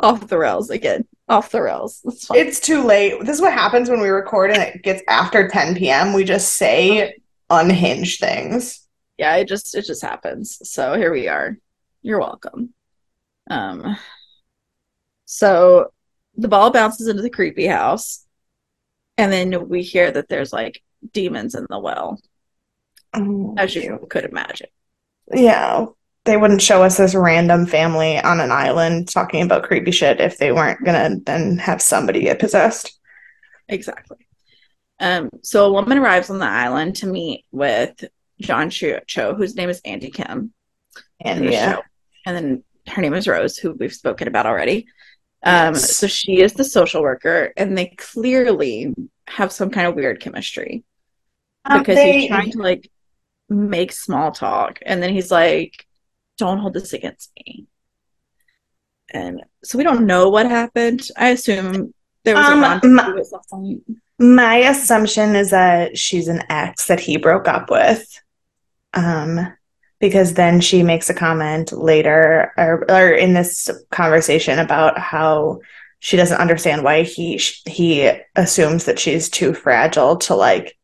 [0.00, 1.06] Off the rails again.
[1.28, 2.00] Off the rails.
[2.34, 3.14] It's too late.
[3.20, 6.12] This is what happens when we record and it gets after 10 p.m.
[6.12, 7.16] We just say
[7.50, 8.86] unhinged things.
[9.18, 10.58] yeah, it just it just happens.
[10.68, 11.56] So here we are.
[12.02, 12.74] You're welcome.
[13.50, 13.96] Um
[15.24, 15.92] so
[16.36, 18.24] the ball bounces into the creepy house
[19.18, 22.20] and then we hear that there's like demons in the well,
[23.56, 24.68] as you could imagine.
[25.32, 25.86] Yeah,
[26.24, 30.38] they wouldn't show us this random family on an island talking about creepy shit if
[30.38, 32.98] they weren't gonna then have somebody get possessed.
[33.68, 34.18] Exactly.
[35.00, 38.04] Um, so a woman arrives on the island to meet with
[38.40, 40.52] John Cho, whose name is Andy Kim
[41.20, 41.82] And yeah, show.
[42.24, 44.86] And then her name is Rose, who we've spoken about already.
[45.42, 48.94] Um, so she is the social worker, and they clearly
[49.28, 50.84] have some kind of weird chemistry
[51.64, 52.90] Um, because they- he's trying to like
[53.48, 55.86] make small talk, and then he's like,
[56.38, 57.66] "Don't hold this against me."
[59.10, 61.08] And so we don't know what happened.
[61.16, 61.94] I assume
[62.24, 63.82] there was Um, a my- at some point.
[64.18, 68.20] My assumption is that she's an ex that he broke up with.
[68.94, 69.52] Um,
[70.00, 75.60] because then she makes a comment later or, or in this conversation about how
[76.00, 80.78] she doesn't understand why he he assumes that she's too fragile to like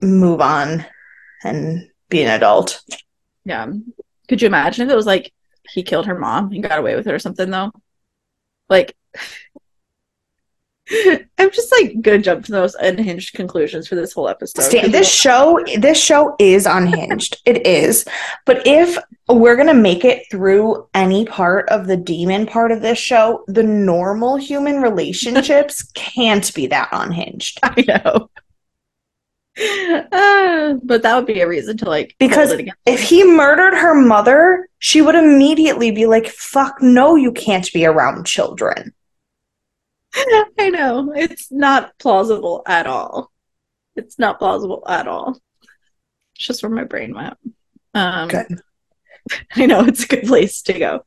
[0.00, 0.84] move on
[1.44, 2.82] and be an adult.
[3.44, 3.66] Yeah.
[4.28, 5.32] Could you imagine if it was like
[5.70, 7.70] he killed her mom and got away with it or something though?
[8.68, 8.96] Like
[11.38, 14.62] I'm just like gonna jump to the most unhinged conclusions for this whole episode.
[14.62, 17.40] Stan, this show, this show is unhinged.
[17.46, 18.04] it is.
[18.44, 22.98] But if we're gonna make it through any part of the demon part of this
[22.98, 27.60] show, the normal human relationships can't be that unhinged.
[27.62, 28.30] I know.
[29.58, 32.52] Uh, but that would be a reason to like Because
[32.86, 37.86] If he murdered her mother, she would immediately be like, fuck no, you can't be
[37.86, 38.92] around children.
[40.58, 41.12] I know.
[41.14, 43.32] It's not plausible at all.
[43.96, 45.38] It's not plausible at all.
[46.34, 47.36] It's just where my brain went.
[47.94, 48.60] Um, Good.
[49.54, 51.04] I know it's a good place to go.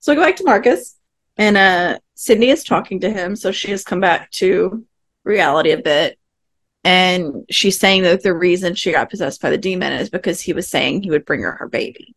[0.00, 0.96] So I go back to Marcus,
[1.36, 3.36] and uh, Cindy is talking to him.
[3.36, 4.84] So she has come back to
[5.24, 6.18] reality a bit.
[6.86, 10.52] And she's saying that the reason she got possessed by the demon is because he
[10.52, 12.14] was saying he would bring her her baby.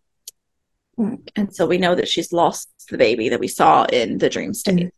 [0.96, 1.16] Hmm.
[1.36, 4.54] And so we know that she's lost the baby that we saw in the dream
[4.54, 4.92] state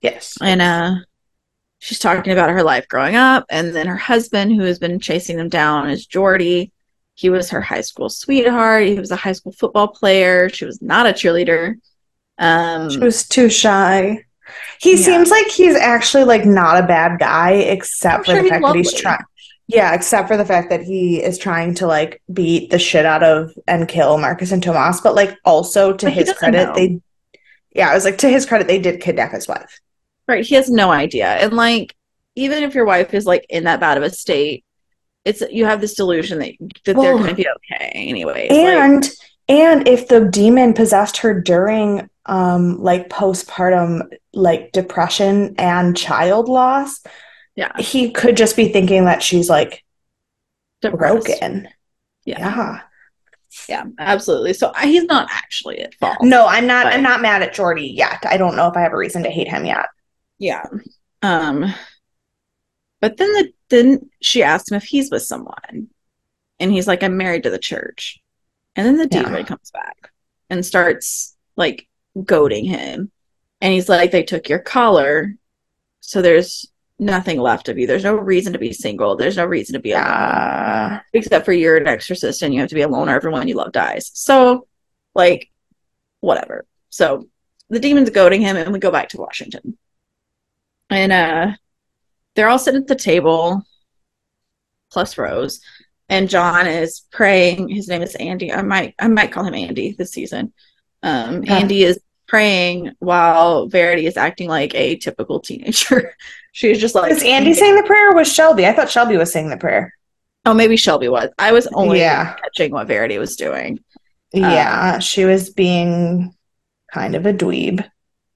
[0.00, 0.36] Yes.
[0.40, 0.94] and uh
[1.78, 5.36] she's talking about her life growing up and then her husband who has been chasing
[5.36, 6.72] them down is jordy
[7.14, 10.80] he was her high school sweetheart he was a high school football player she was
[10.80, 11.74] not a cheerleader
[12.38, 14.24] um She was too shy.
[14.80, 14.96] He Yeah.
[15.04, 18.62] seems like he's actually like not a bad guy, except I'm for sure the fact
[18.64, 19.00] that he's lovely.
[19.00, 19.18] trying.
[19.66, 23.22] Yeah, except for the fact that he is trying to like beat the shit out
[23.22, 25.00] of and kill Marcus and Tomas.
[25.02, 26.74] But like also to But his credit, know.
[26.74, 27.00] they
[27.74, 29.78] yeah, I was like to his credit, they did kidnap his wife.
[30.26, 31.94] right he has no idea and like
[32.34, 34.64] even if your wife is like in that bad of a state
[35.24, 36.52] it's you have this delusion that
[36.84, 39.04] that they're going to be okay anyway And
[39.48, 47.02] and if the demon possessed her during um like postpartum like depression and child loss,
[47.56, 49.84] yeah he could just be thinking that she's like
[50.82, 51.26] depressed.
[51.26, 51.68] broken.
[52.24, 52.80] yeah Yeah.
[53.68, 56.84] yeah absolutely so he's not actually at fault No, I'm not.
[56.84, 58.24] But- I'm not mad at Jordy yet.
[58.26, 59.86] I don't know if I have a reason to hate him yet.
[60.38, 60.64] Yeah.
[61.22, 61.72] Um
[63.00, 65.88] but then the then she asked him if he's with someone.
[66.60, 68.20] And he's like, I'm married to the church.
[68.78, 69.24] And then the Yeah.
[69.24, 70.12] demon comes back
[70.48, 71.88] and starts like
[72.24, 73.10] goading him.
[73.60, 75.34] And he's like, They took your collar,
[76.00, 76.70] so there's
[77.00, 77.88] nothing left of you.
[77.88, 79.16] There's no reason to be single.
[79.16, 81.00] There's no reason to be alone.
[81.12, 83.72] Except for you're an exorcist and you have to be alone or everyone you love
[83.72, 84.12] dies.
[84.14, 84.68] So
[85.14, 85.50] like
[86.20, 86.64] whatever.
[86.90, 87.28] So
[87.70, 89.76] the demon's goading him and we go back to Washington.
[90.88, 91.52] And uh
[92.36, 93.64] they're all sitting at the table
[94.90, 95.60] plus Rose
[96.08, 97.68] and John is praying.
[97.68, 98.52] His name is Andy.
[98.52, 100.52] I might I might call him Andy this season.
[101.02, 101.56] Um Yeah.
[101.58, 106.14] Andy is praying while Verity is acting like a typical teenager.
[106.52, 108.66] She's just like Was Andy saying the prayer or was Shelby?
[108.66, 109.94] I thought Shelby was saying the prayer.
[110.44, 111.30] Oh, maybe Shelby was.
[111.38, 112.34] I was only Yeah.
[112.34, 113.78] catching what Verity was doing.
[114.32, 116.34] Yeah, she was being
[116.92, 117.84] kind of a dweeb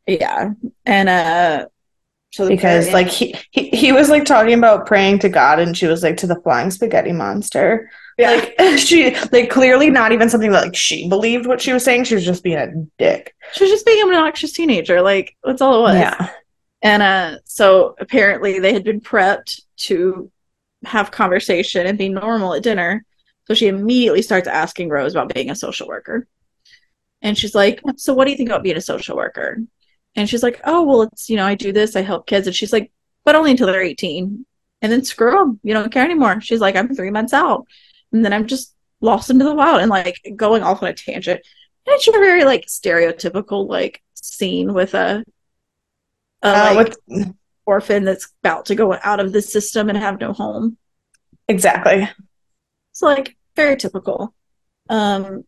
[0.07, 0.51] Yeah.
[0.87, 1.67] And uh
[2.33, 5.87] so because like he, he he was like talking about praying to God and she
[5.87, 7.91] was like to the flying spaghetti monster.
[8.17, 8.31] yeah.
[8.31, 12.05] Like she like clearly not even something that like she believed what she was saying.
[12.05, 13.35] She was just being a dick.
[13.53, 15.03] she was just being an obnoxious teenager.
[15.03, 15.95] Like that's all it was.
[15.97, 16.31] Yeah.
[16.81, 20.31] And uh so apparently they had been prepped to
[20.85, 23.05] have conversation and be normal at dinner.
[23.47, 26.27] So she immediately starts asking Rose about being a social worker.
[27.21, 29.59] And she's like, So what do you think about being a social worker?
[30.17, 32.47] And she's like, Oh, well, it's, you know, I do this, I help kids.
[32.47, 32.93] And she's like,
[33.25, 34.47] But only until they're 18.
[34.83, 35.61] And then screw them.
[35.63, 36.41] You don't care anymore.
[36.41, 37.67] She's like, I'm three months out.
[38.13, 41.41] And then I'm just lost into the wild and like going off on a tangent.
[41.87, 45.25] And it's a very like stereotypical like scene with a,
[46.43, 47.35] a Uh, like with,
[47.67, 50.77] orphan that's about to go out of the system and have no home.
[51.49, 52.09] exactly.
[52.91, 54.35] It's like very typical.
[54.89, 55.45] Um,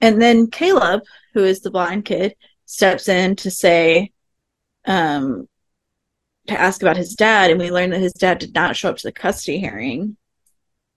[0.00, 1.02] and then Caleb,
[1.34, 2.34] who is the blind kid,
[2.66, 4.12] steps in to say,
[4.86, 5.48] um,
[6.48, 8.96] to ask about his dad, and we learn that his dad did not show up
[8.98, 10.16] to the custody hearing.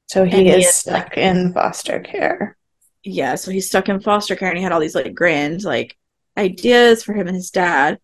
[0.07, 2.57] So he And he is is, stuck in foster care.
[3.03, 5.95] Yeah, so he's stuck in foster care, and he had all these like grand like
[6.38, 7.99] ideas for him and his dad,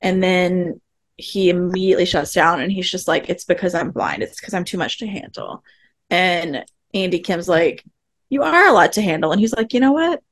[0.00, 0.80] and then
[1.16, 4.22] he immediately shuts down, and he's just like, "It's because I'm blind.
[4.22, 5.64] It's because I'm too much to handle."
[6.10, 7.84] And Andy Kim's like,
[8.28, 10.22] "You are a lot to handle," and he's like, "You know what?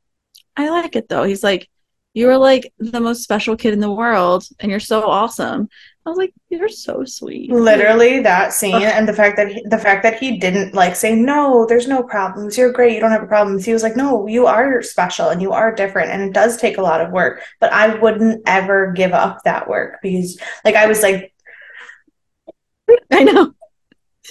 [0.56, 1.68] I like it though." He's like,
[2.14, 5.68] "You are like the most special kid in the world, and you're so awesome."
[6.06, 9.78] I was like, "You're so sweet." Literally that scene and the fact that he, the
[9.78, 12.56] fact that he didn't like say no, there's no problems.
[12.56, 12.94] You're great.
[12.94, 13.64] You don't have problems.
[13.64, 16.78] He was like, "No, you are special and you are different and it does take
[16.78, 20.86] a lot of work, but I wouldn't ever give up that work because like I
[20.86, 21.34] was like
[23.10, 23.54] I know.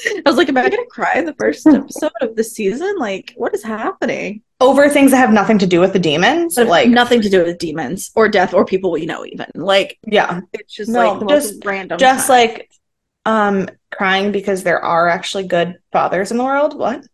[0.07, 2.95] I was like, "Am I gonna cry in the first episode of the season?
[2.97, 6.57] Like, what is happening?" Over things that have nothing to do with the demons.
[6.57, 9.47] Like, nothing to do with demons or death or people we know even.
[9.55, 11.97] Like yeah, it's just No, like the just- random.
[11.99, 12.37] just time.
[12.37, 12.71] like
[13.25, 16.77] um crying because there are actually good fathers in the world.
[16.77, 17.05] What?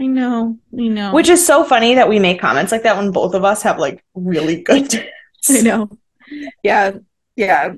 [0.00, 1.12] I know, I know.
[1.12, 3.78] Which is so funny that we make comments like that when both of us have
[3.78, 4.92] like really good.
[5.48, 5.90] I know.
[6.62, 6.92] Yeah,
[7.36, 7.74] yeah.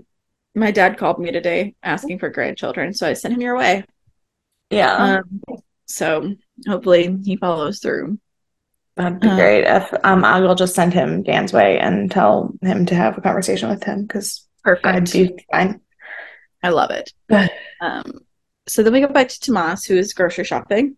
[0.54, 3.84] My dad called me today asking for grandchildren, so I sent him your way.
[4.70, 5.42] Yeah, Um,
[5.84, 6.34] so
[6.66, 8.18] hopefully he follows through.
[8.96, 9.64] That'd be uh, great.
[9.64, 13.68] If um, I'll just send him Dan's way and tell him to have a conversation
[13.68, 15.12] with him because I'd Perfect.
[15.12, 15.80] be fine.
[16.62, 17.12] I love it.
[17.78, 18.20] Um,
[18.66, 20.96] so then we go back to Tomas, who is grocery shopping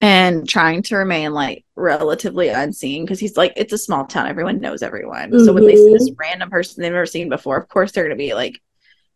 [0.00, 4.26] and trying to remain like relatively unseen because he's like, it's a small town.
[4.26, 5.44] Everyone knows everyone.
[5.44, 8.18] So when they see this random person they've never seen before, of course they're going
[8.18, 8.60] to be like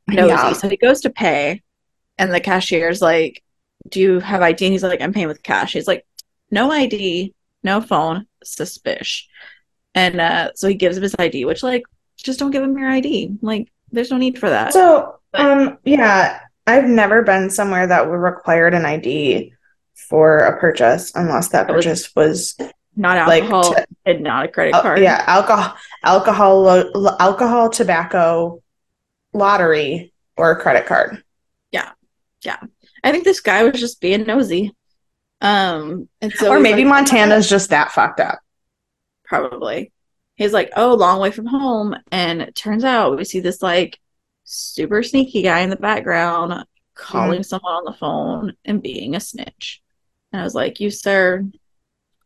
[0.06, 0.28] nosy.
[0.28, 0.52] Yeah.
[0.52, 1.62] So he goes to pay,
[2.16, 3.42] and the cashier's like,
[3.88, 4.66] Do you have ID?
[4.66, 5.74] And he's like, I'm paying with cash.
[5.74, 6.06] He's like,
[6.50, 7.34] No ID,
[7.68, 9.28] no phone, suspicious.
[9.94, 11.84] And uh, so he gives him his ID, which, like,
[12.16, 13.36] just don't give him your ID.
[13.42, 14.72] Like, there's no need for that.
[14.72, 19.52] So, um, yeah, I've never been somewhere that would required an ID
[20.08, 22.56] for a purchase unless that purchase was
[22.96, 25.00] not like alcohol t- and not a credit Al- card.
[25.00, 28.62] yeah, alcohol, alcohol, lo- alcohol, tobacco,
[29.32, 31.22] lottery, or a credit card.
[31.72, 31.90] Yeah,
[32.44, 32.58] yeah.
[33.04, 34.74] I think this guy was just being nosy.
[35.40, 38.40] Um, and so or maybe like, Montana's just that fucked up.
[39.24, 39.92] probably.
[40.36, 43.98] He's like, oh, long way from home, and it turns out we see this like
[44.44, 46.64] super sneaky guy in the background
[46.94, 49.82] calling someone on the phone and being a snitch.
[50.32, 51.44] And I was like, you sir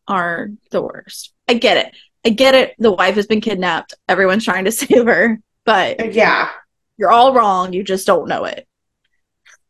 [0.07, 1.33] are the worst.
[1.47, 1.95] I get it.
[2.25, 2.75] I get it.
[2.79, 3.93] The wife has been kidnapped.
[4.07, 6.49] Everyone's trying to save her, but Yeah,
[6.97, 7.73] you're all wrong.
[7.73, 8.67] You just don't know it.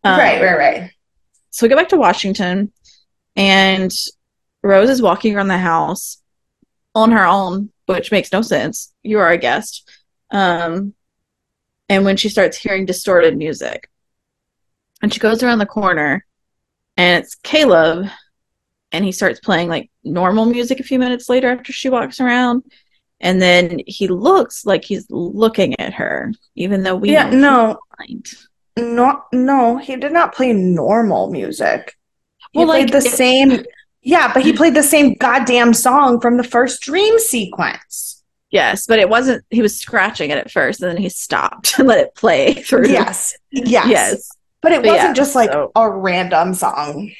[0.03, 0.91] Um, right, right, right.
[1.49, 2.73] so we go back to Washington,
[3.36, 3.91] and
[4.61, 6.21] Rose is walking around the house
[6.95, 8.93] on her own, which makes no sense.
[9.03, 9.89] You are a guest.
[10.31, 10.93] Um,
[11.89, 13.89] and when she starts hearing distorted music,
[15.01, 16.25] and she goes around the corner,
[16.97, 18.07] and it's Caleb,
[18.91, 22.63] and he starts playing like normal music a few minutes later after she walks around.
[23.19, 27.77] And then he looks like he's looking at her, even though we Yeah, know no,
[27.99, 28.27] he's
[28.75, 28.95] blind.
[28.95, 29.77] no, no.
[29.77, 31.95] He did not play normal music.
[32.54, 33.66] Well, played like, the it- same.
[34.06, 38.22] Yeah, but he played the same goddamn song from the first dream sequence.
[38.51, 39.45] Yes, but it wasn't.
[39.49, 42.89] He was scratching it at first, and then he stopped and let it play through.
[42.89, 44.30] Yes, yes, Yes.
[44.62, 47.12] But it But wasn't yeah, just like so- a random song.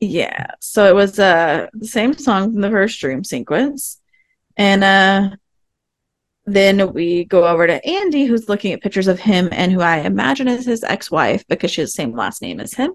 [0.00, 0.46] Yeah.
[0.60, 4.00] So it was uh the same song from the first dream sequence.
[4.56, 5.36] And uh
[6.46, 9.98] then we go over to Andy who's looking at pictures of him and who I
[9.98, 12.94] imagine is his ex-wife because she has the same last name as him.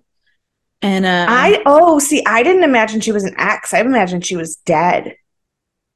[0.81, 3.73] And uh I oh see, I didn't imagine she was an ex.
[3.73, 5.15] I imagined she was dead.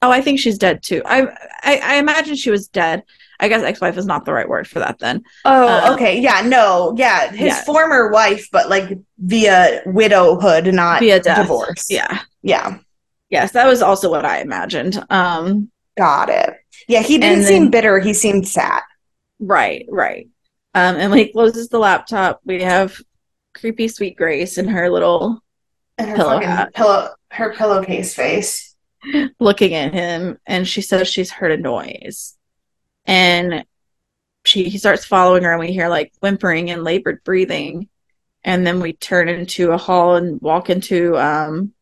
[0.01, 1.01] oh I think she's dead too.
[1.05, 1.27] I
[1.61, 3.03] I, I imagine she was dead.
[3.41, 5.23] I guess ex-wife is not the right word for that then.
[5.45, 7.65] Oh, Um, okay, yeah, no, yeah, his yes.
[7.65, 11.37] former wife, but like via widowhood, not Via death.
[11.37, 11.85] divorce.
[11.89, 12.19] Yeah.
[12.41, 12.79] yeah,
[13.29, 15.01] Yes, that was also what I imagined.
[15.09, 16.53] Um got it.
[16.87, 17.99] Yeah, he didn't And seem bitter.
[17.99, 18.81] He seemed sad.
[19.39, 20.27] Right, right.
[20.75, 22.99] Um, and when he closes the laptop, we have
[23.59, 25.43] creepy sweet Grace in her little
[25.97, 26.73] And her Pillow hat.
[26.73, 28.75] pillow, her pillowcase face.
[29.39, 32.35] looking at him, and she says she's heard a noise.
[33.05, 33.63] And
[34.45, 37.87] she he starts following her, and we hear like whimpering and labored breathing.
[38.43, 41.73] And then we turn into a hall and walk into um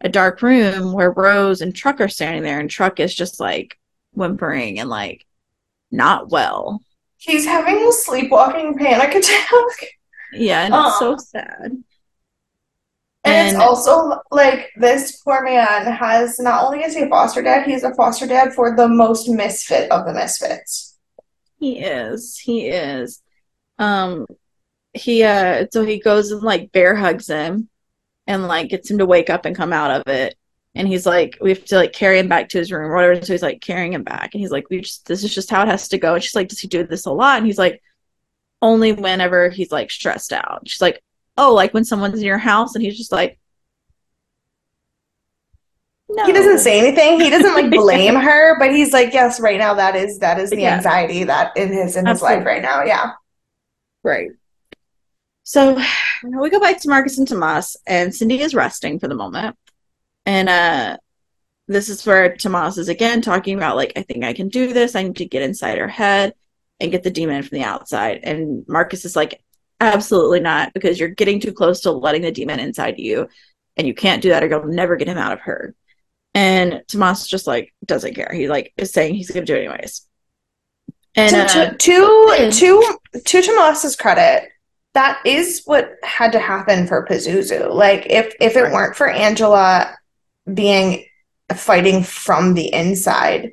[0.00, 3.78] a dark room where Rose and Truck are standing there, and Truck is just like
[4.12, 5.24] whimpering and like
[5.90, 6.80] not well.
[7.18, 9.95] He's having a sleepwalking panic attack.
[10.38, 11.82] Yeah, and it's so sad.
[13.26, 17.66] And, it's also like this poor man has not only is he a foster dad,
[17.66, 20.96] he's a foster dad for the most misfit of the misfits.
[21.58, 22.38] He is.
[22.38, 23.22] He is.
[23.78, 24.26] Um
[24.94, 27.68] he uh so he goes and like bear hugs him
[28.26, 30.36] and like gets him to wake up and come out of it.
[30.76, 33.20] And he's like, we have to like carry him back to his room or whatever.
[33.24, 34.34] So he's like carrying him back.
[34.34, 36.14] And he's like, we just this is just how it has to go.
[36.14, 37.38] And she's like, Does he do this a lot?
[37.38, 37.82] And he's like,
[38.62, 40.62] only whenever he's like stressed out.
[40.66, 41.02] She's like,
[41.38, 43.38] Oh, like when someone's in your house and he's just like
[46.08, 46.24] No.
[46.24, 47.20] He doesn't say anything.
[47.20, 50.50] He doesn't like blame her, but he's like, yes, right now that is that is
[50.50, 50.76] the Yeah.
[50.76, 52.84] anxiety that in his in his life right now.
[52.84, 53.12] Yeah.
[54.04, 54.30] Right.
[55.42, 55.78] So
[56.24, 59.56] we go back to Marcus and Tomas, and Cindy is resting for the moment.
[60.24, 60.96] And uh
[61.68, 64.94] this is where Tomas is again talking about like, I think I can do this.
[64.94, 66.34] I need to get inside her head
[66.80, 68.20] and get the demon from the outside.
[68.22, 69.42] And Marcus is like,
[69.80, 73.28] absolutely not, because you're getting too close to letting the demon inside you,
[73.76, 75.74] and you can't do that, or you'll never get him out of her.
[76.34, 78.30] And Tomas just like doesn't care.
[78.32, 80.06] He like is saying he's gonna do it anyways.
[81.14, 84.50] And to, uh, to, to, to, to Tomas's credit,
[84.92, 87.72] that is what had to happen for Pazuzu.
[87.72, 88.72] Like if if it Right.
[88.72, 89.94] weren't for Angela
[90.52, 91.04] being
[91.54, 93.52] fighting from the inside,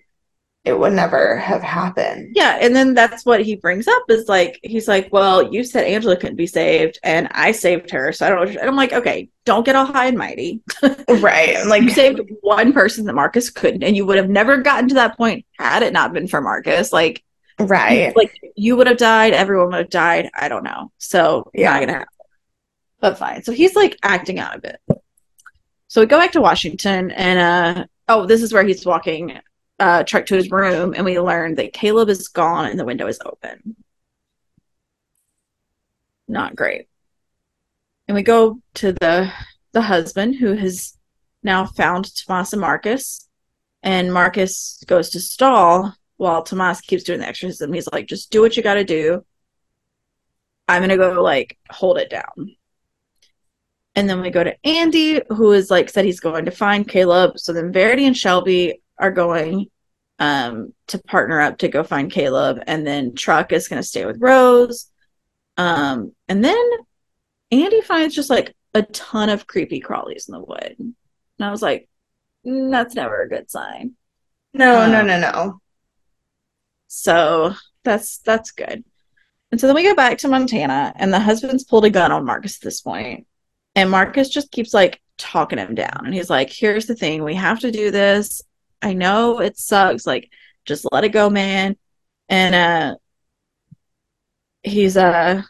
[0.65, 2.31] it would never have happened.
[2.35, 5.85] yeah, and then that's what he brings up is like he's like, Well, you said
[5.85, 9.29] Angela couldn't be saved, and I saved her, so I don't." And I'm like, okay,
[9.45, 10.61] don't get all high and mighty.
[11.09, 11.65] Right.
[11.65, 14.95] Like you saved one person that Marcus couldn't, and you would have never gotten to
[14.95, 16.93] that point had it not been for Marcus.
[16.93, 17.23] Like
[17.59, 18.15] right.
[18.15, 20.29] like you would have died, everyone would have died.
[20.33, 20.91] I don't know.
[20.97, 21.71] So Yeah.
[21.73, 22.07] not gonna happen.
[23.01, 23.43] But fine.
[23.43, 24.79] So he's like acting out a bit.
[25.89, 29.39] So we go back to Washington and uh oh, this is where he's walking
[29.79, 33.07] uh truck to his room and we learn that Caleb is gone and the window
[33.07, 33.75] is open.
[36.27, 36.87] Not great.
[38.07, 39.31] And we go to the
[39.71, 40.97] the husband who has
[41.41, 43.27] now found Tomas and Marcus.
[43.81, 47.73] And Marcus goes to stall while Tomas keeps doing the exorcism.
[47.73, 49.25] He's like, just do what you gotta do.
[50.67, 52.55] I'm gonna go like hold it down.
[53.95, 57.37] And then we go to Andy, who is like said he's going to find Caleb.
[57.37, 59.67] So then Verity and Shelby are going
[60.19, 62.61] um to partner up to go find Caleb.
[62.67, 64.91] And then Truck is gonna stay with Rose.
[65.57, 66.69] Um, and then
[67.51, 70.75] Andy finds just like a ton of creepy crawlies in the wood.
[70.79, 70.95] And
[71.39, 71.87] I was like,
[72.45, 73.95] "Mm, that's never a good sign.
[74.53, 75.61] No, no, Um, no, no.
[76.87, 78.83] So that's that's good.
[79.51, 82.25] And so then we go back to Montana, and the husband's pulled a gun on
[82.25, 83.27] Marcus at this point,
[83.75, 87.35] and Marcus just keeps like talking him down, and he's like, "Here's the thing, we
[87.35, 88.41] have to do this.
[88.83, 90.29] I know it sucks, like
[90.65, 91.77] just let it go, man."
[92.29, 92.95] And uh,
[94.63, 95.43] he's uh,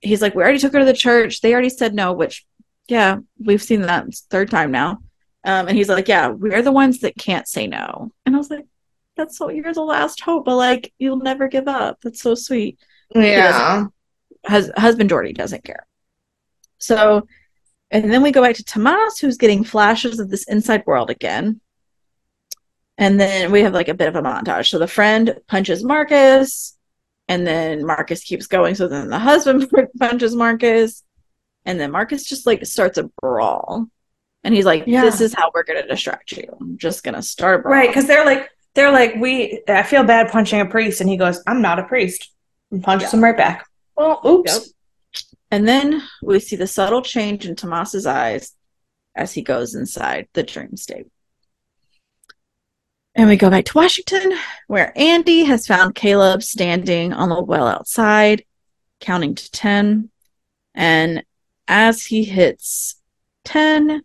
[0.00, 1.40] he's like, "We already took her to the church.
[1.40, 2.44] They already said no," which,
[2.88, 4.98] yeah, we've seen that third time now.
[5.44, 8.50] Um, and he's like, "Yeah, we're the ones that can't say no," and I was
[8.50, 8.66] like
[9.16, 11.98] that's so you're the last hope, but like you'll never give up.
[12.02, 12.78] That's so sweet.
[13.14, 13.86] Yeah.
[14.46, 15.86] Hus- husband Jordy doesn't care.
[16.78, 17.26] So,
[17.90, 21.60] and then we go back to Tomas, who's getting flashes of this inside world again.
[22.96, 24.68] And then we have like a bit of a montage.
[24.68, 26.76] So the friend punches Marcus,
[27.28, 28.74] and then Marcus keeps going.
[28.74, 29.68] So then the husband
[29.98, 31.02] punches Marcus,
[31.64, 33.88] and then Marcus just like starts a brawl.
[34.44, 35.02] And he's like, Yeah.
[35.02, 36.44] This is how we're going to distract you.
[36.60, 37.74] I'm just going to start brawl.
[37.74, 39.62] Right, because they're like they're like we.
[39.68, 42.30] I feel bad punching a priest, and he goes, "I'm not a priest,"
[42.70, 43.18] and punches Yeah.
[43.18, 43.66] him right back.
[43.96, 44.52] Well, oops.
[44.52, 44.62] Yep.
[45.50, 48.52] And then we see the subtle change in Tomas's eyes
[49.14, 51.06] as he goes inside the dream state.
[53.16, 54.32] And we go back to Washington,
[54.66, 58.44] where Andy has found Caleb standing on the well outside,
[59.00, 60.10] counting to 10.
[60.74, 61.24] And
[61.68, 62.96] as he hits
[63.44, 64.02] 10,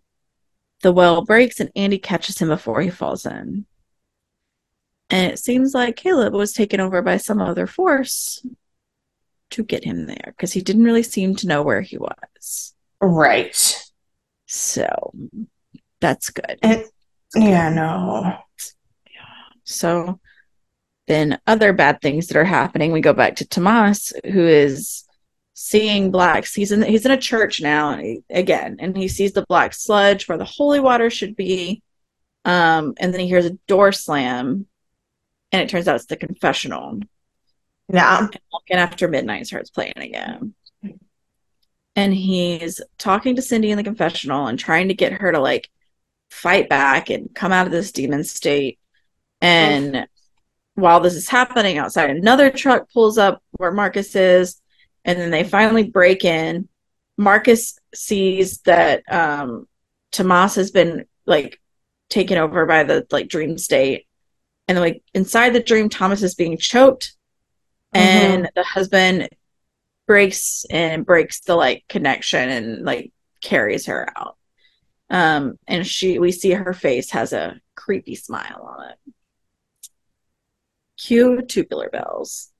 [0.82, 3.66] the well breaks and Andy catches him before he falls in.
[5.10, 8.46] And it seems like Caleb was taken over by some other force
[9.50, 12.76] to get him there because he didn't really seem to know where he was.
[13.02, 13.84] Right.
[14.46, 15.14] So
[16.00, 16.60] that's good.
[16.62, 16.86] And
[17.36, 18.38] yeah, no.
[19.70, 20.20] So
[21.08, 25.06] then other bad things that are happening, we go back to Tomas, who is
[25.54, 26.54] seeing blacks.
[26.54, 29.74] He's in he's in a church now and he- again, and he sees the black
[29.74, 31.82] sludge where the holy water should be.
[32.46, 34.66] Um, and then he hears a door slam,
[35.52, 37.02] and it turns out it's the confessional.
[37.92, 38.28] Yeah.
[38.70, 40.54] And after midnight starts playing again.
[41.96, 45.70] And he's talking to Cindy in the confessional and trying to get her to like
[46.30, 48.80] fight back and come out of this demon state.
[49.42, 50.08] And
[50.76, 54.62] while this is happening outside, another truck pulls up where Marcus is,
[55.06, 56.68] and then they finally break in.
[57.18, 59.68] Marcus sees that um
[60.12, 61.60] Tomas has been like
[62.10, 64.08] taken over by the like dream state.
[64.68, 67.16] And then like inside the dream, Thomas is being choked
[67.94, 69.30] and the husband
[70.08, 73.12] breaks and breaks the like connection and like
[73.42, 74.36] carries her out
[75.10, 79.14] um and she we see her face has a creepy smile on it
[81.06, 82.52] cue tubular bells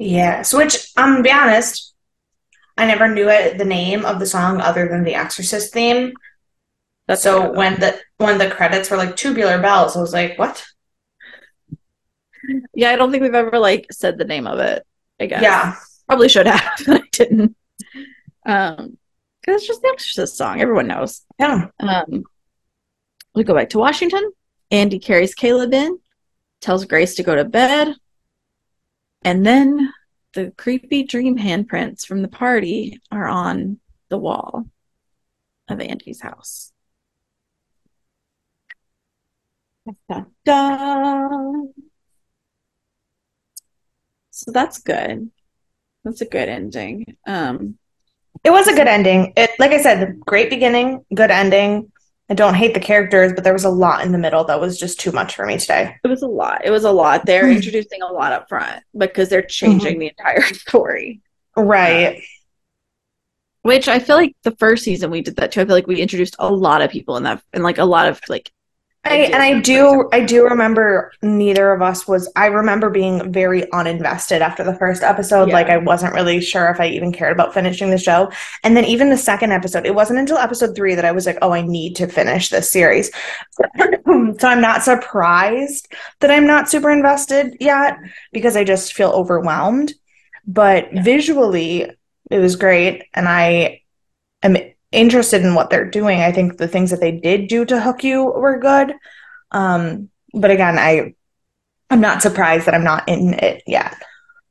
[0.00, 0.54] Yes.
[0.54, 1.92] Which I'm gonna be honest,
[2.76, 6.12] I never knew it the name of the song other than the Exorcist theme.
[7.08, 10.64] that's so when the when the credits were like tubular bells, I was like, what?
[12.74, 14.86] yeah i don't think we've ever like said the name of it
[15.20, 15.74] i guess Yeah.
[16.06, 17.56] probably should have but i didn't
[18.46, 18.96] um
[19.40, 21.66] because it's just the exorcist song everyone knows Yeah.
[21.80, 22.22] Um,
[23.34, 24.32] we go back to Washington.
[24.70, 25.98] Andy carries Caleb in,
[26.60, 27.94] tells Grace to go to bed,
[29.22, 29.92] and then
[30.34, 33.78] the creepy dream handprints from the party are on
[34.08, 34.66] the wall
[35.68, 36.72] of Andy's house.
[40.08, 41.72] Dun, dun.
[44.30, 45.30] So that's good.
[46.04, 47.16] That's a good ending.
[47.26, 47.78] Um,
[48.44, 49.32] It was a good ending.
[49.36, 51.92] It, like I said, great beginning, good ending.
[52.30, 54.78] I don't hate the characters, but there was a lot in the middle that was
[54.78, 55.96] just too much for me today.
[56.04, 56.62] it was a lot.
[56.64, 57.24] It was a lot.
[57.24, 57.56] They're Mhm.
[57.56, 61.22] introducing a lot up front because they're changing the entire story.
[61.56, 62.22] Right.
[63.62, 65.60] Which I feel like the first season we did that too.
[65.62, 68.08] I feel like we introduced a lot of people in that, and like a lot
[68.08, 68.50] of like.
[69.04, 73.62] I, and I do I do remember neither of us was I remember being very
[73.72, 75.48] uninvested after the first episode.
[75.48, 75.54] Yeah.
[75.54, 78.30] like I wasn't really sure if I even cared about finishing the show.
[78.64, 81.38] And then even the second episode it wasn't until episode 3 that I was like
[81.40, 83.10] oh I need to finish this series.
[84.40, 87.98] So I'm not surprised that I'm not super invested yet
[88.32, 89.92] because I just feel overwhelmed.
[90.46, 91.02] But Yeah.
[91.02, 91.90] visually
[92.30, 93.04] it was great.
[93.14, 93.82] And I
[94.92, 96.20] interested in what they're doing.
[96.20, 98.94] I think the things that they did do to hook you were good.
[99.50, 101.14] Um, but again, I
[101.90, 103.96] I'm not surprised that I'm not in it yet.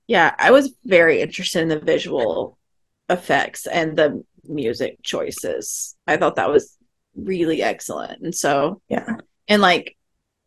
[0.07, 2.57] Yeah, I was very interested in the visual
[3.09, 5.95] effects and the music choices.
[6.07, 6.75] I thought that was
[7.15, 8.21] really excellent.
[8.21, 9.17] And so, Yeah.
[9.47, 9.95] and like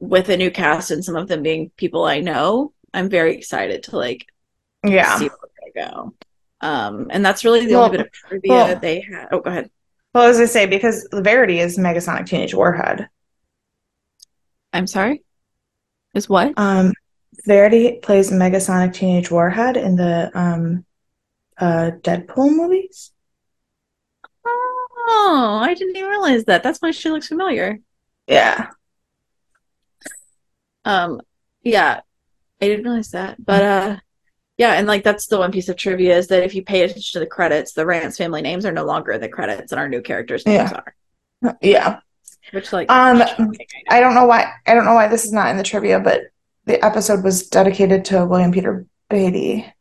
[0.01, 3.85] with a new cast and some of them being people I know, I'm very excited
[3.85, 4.27] to like
[4.85, 5.17] Yeah.
[5.19, 6.15] see where they go.
[6.61, 9.29] Um, and that's really the Well- only bit of trivia well- they had.
[9.31, 9.71] Oh, go ahead.
[10.15, 13.09] Well, as I say, because Verity is Negasonic Teenage Warhead.
[14.73, 15.23] I'm sorry.
[16.15, 16.55] Is what?
[16.57, 16.93] Um,
[17.47, 20.85] Verity plays Negasonic Teenage Warhead in the um,
[21.59, 23.13] uh, Deadpool movies.
[24.45, 26.63] Oh, I didn't even realize that.
[26.63, 27.79] That's why she looks familiar.
[28.27, 28.69] Yeah.
[30.85, 31.21] Um,
[31.63, 32.01] yeah,
[32.61, 33.45] I didn't realize that.
[33.45, 33.97] But uh
[34.61, 37.13] yeah, and like that's the one piece of trivia is that if you pay attention
[37.15, 39.89] to the credits, the Rance family names are no longer in the credits and our
[39.89, 40.95] new characters' names are.
[41.63, 42.01] Yeah.
[42.53, 43.23] Which like Um,
[43.89, 44.01] I.
[44.01, 46.25] Don't know why I don't know why this is not in the trivia, but
[46.67, 49.73] the episode was dedicated to William Peter Blatty.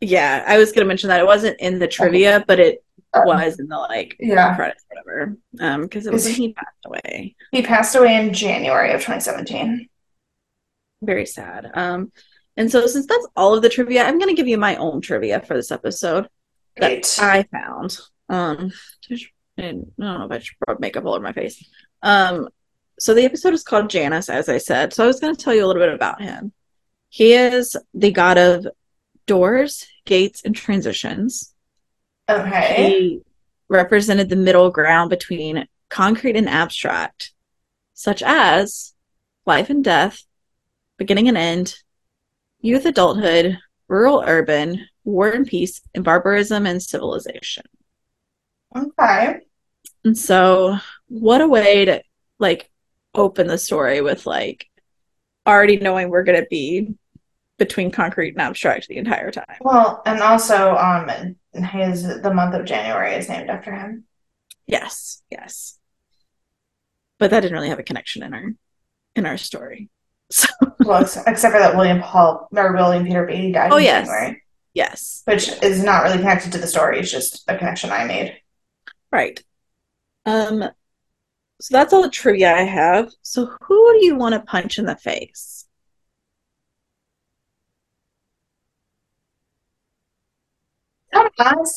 [0.00, 2.82] yeah, I was gonna mention that it wasn't in the trivia, but it
[3.14, 4.54] was in the like Yeah.
[4.56, 5.36] credits, whatever.
[5.60, 7.36] Um, because it was when he passed away.
[7.52, 9.88] He passed away in January of 2017.
[11.02, 11.70] Very sad.
[11.74, 12.10] Um,
[12.56, 15.40] and so since that's all of the trivia, I'm gonna give you my own trivia
[15.40, 16.28] for this episode.
[16.76, 17.18] that Great.
[17.20, 17.98] I found.
[18.28, 18.72] Um,
[19.58, 21.64] I don't know if I should rub makeup all over my face.
[22.02, 22.48] Um,
[22.98, 24.92] so the episode is called Janus, as I said.
[24.92, 26.52] So I was going to tell you a little bit about him.
[27.08, 28.66] He is the god of
[29.26, 31.54] doors, gates, and transitions.
[32.28, 32.74] Okay.
[32.76, 33.20] He
[33.68, 37.32] represented the middle ground between concrete and abstract,
[37.94, 38.94] such as
[39.46, 40.24] life and death,
[40.98, 41.76] beginning and end,
[42.64, 43.58] youth, adulthood,
[43.88, 47.64] rural, urban, war and peace, and barbarism and civilization.
[48.74, 49.40] Okay.
[50.04, 52.02] And so, what a way to
[52.38, 52.70] like
[53.14, 54.66] open the story with like
[55.46, 56.94] already knowing we're going to be
[57.58, 59.58] between concrete and abstract the entire time.
[59.60, 64.04] Well, and also, um, his the month of January is named after him.
[64.66, 65.78] Yes, yes.
[67.18, 68.52] But that didn't really have a connection in our
[69.14, 69.90] in our story.
[70.30, 70.48] So,
[70.80, 74.06] Well, except for that William Paul or William Peter Blatty died Oh, yes.
[74.06, 75.22] January, yes.
[75.24, 76.98] which is not really connected to the story.
[76.98, 78.40] It's just a connection I made.
[79.12, 79.42] Right.
[80.26, 80.64] Um
[81.60, 83.12] so that's all the trivia I have.
[83.22, 85.66] So who do you want to punch in the face?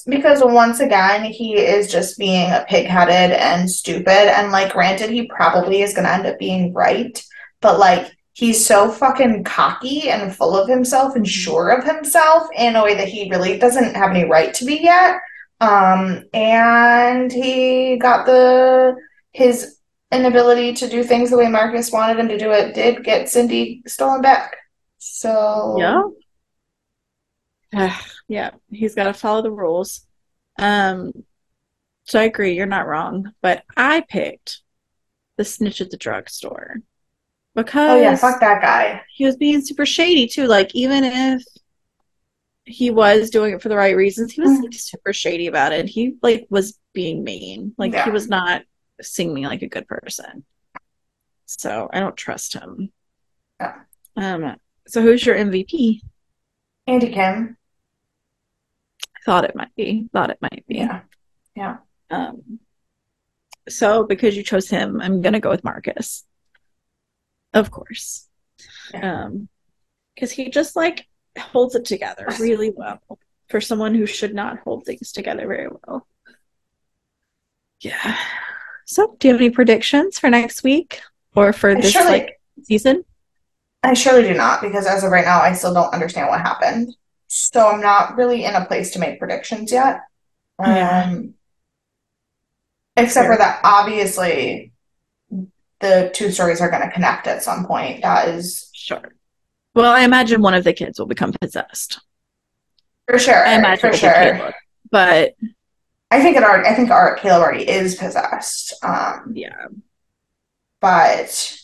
[0.07, 4.09] Because once again, he is just being a pig-headed and stupid.
[4.37, 7.21] And like, granted, he probably is gonna end up being right,
[7.61, 12.75] but like, he's so fucking cocky and full of himself and sure of himself in
[12.75, 15.19] a way that he really doesn't have any right to be yet.
[15.59, 18.95] Um, and he got the
[19.31, 19.79] his
[20.11, 23.81] inability to do things the way Marcus wanted him to do it did get Cindy
[23.87, 24.55] stolen back.
[24.99, 25.75] So
[27.73, 27.89] Yeah.
[28.27, 30.05] yeah, he's got to follow the rules.
[30.59, 31.11] Um,
[32.03, 34.61] so I agree, you're not wrong, but I picked
[35.37, 36.77] the snitch at the drugstore
[37.57, 39.01] because Oh yeah, fuck that guy.
[39.13, 40.45] he was being super shady too.
[40.45, 41.43] Like even if
[42.65, 44.63] he was doing it for the right reasons, he was Mhm.
[44.63, 45.87] like super shady about it.
[45.87, 47.73] He like was being mean.
[47.77, 48.05] Like Yeah.
[48.05, 48.61] he was not
[49.01, 50.45] seeming like a good person.
[51.47, 52.91] So I don't trust him.
[53.59, 53.75] Yeah.
[54.15, 54.55] Um.
[54.87, 56.01] So who's your MVP?
[56.85, 57.57] Andy Kim.
[59.15, 60.07] I Thought it might be.
[60.13, 60.75] Thought it might be.
[60.75, 61.01] Yeah.
[61.55, 61.77] Yeah.
[62.11, 62.59] Um,
[63.67, 66.23] so because you chose him, I'm gonna go with Marcus.
[67.53, 68.27] Of course.
[68.93, 69.25] Yeah.
[69.25, 69.49] Um,
[70.15, 71.05] because he just like
[71.37, 72.99] holds it together really well
[73.49, 76.07] for someone who should not hold things together very well.
[77.81, 78.17] Yeah.
[78.85, 81.01] So, do you have any predictions for next week
[81.35, 83.03] or for I this surely like season?
[83.83, 86.95] I surely do not, because as of right now, I still don't understand what happened.
[87.27, 90.01] So I'm not really in a place to make predictions yet.
[90.59, 91.03] Yeah.
[91.05, 91.35] Um,
[92.95, 94.71] except for that, obviously,
[95.79, 98.01] the two stories are going to connect at some point.
[98.01, 99.13] That is Sure.
[99.75, 101.99] Well, I imagine one of the kids will become possessed.
[103.07, 103.45] for sure.
[103.45, 104.11] I imagine for sure.
[104.13, 104.53] Caleb.
[104.89, 105.35] But
[106.09, 106.67] I think it already.
[106.67, 108.73] I think our Caleb already is possessed.
[108.83, 109.67] Um, yeah,
[110.79, 111.57] but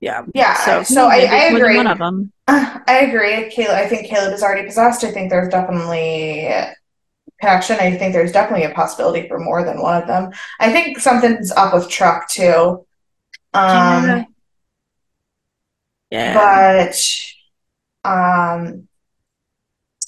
[0.00, 0.24] yeah.
[0.34, 0.54] yeah.
[0.64, 1.76] So, So, I, I agree.
[1.76, 2.32] One of them.
[2.48, 3.48] I agree.
[3.50, 5.04] Caleb, I think Caleb is already possessed.
[5.04, 6.48] I think there's definitely
[7.42, 7.76] connection.
[7.80, 10.32] I think there's definitely a possibility for more than one of them.
[10.60, 12.86] I think something's up with Truck too.
[13.54, 14.26] Um,
[16.10, 16.34] Yeah.
[16.34, 16.96] but
[18.04, 18.88] um,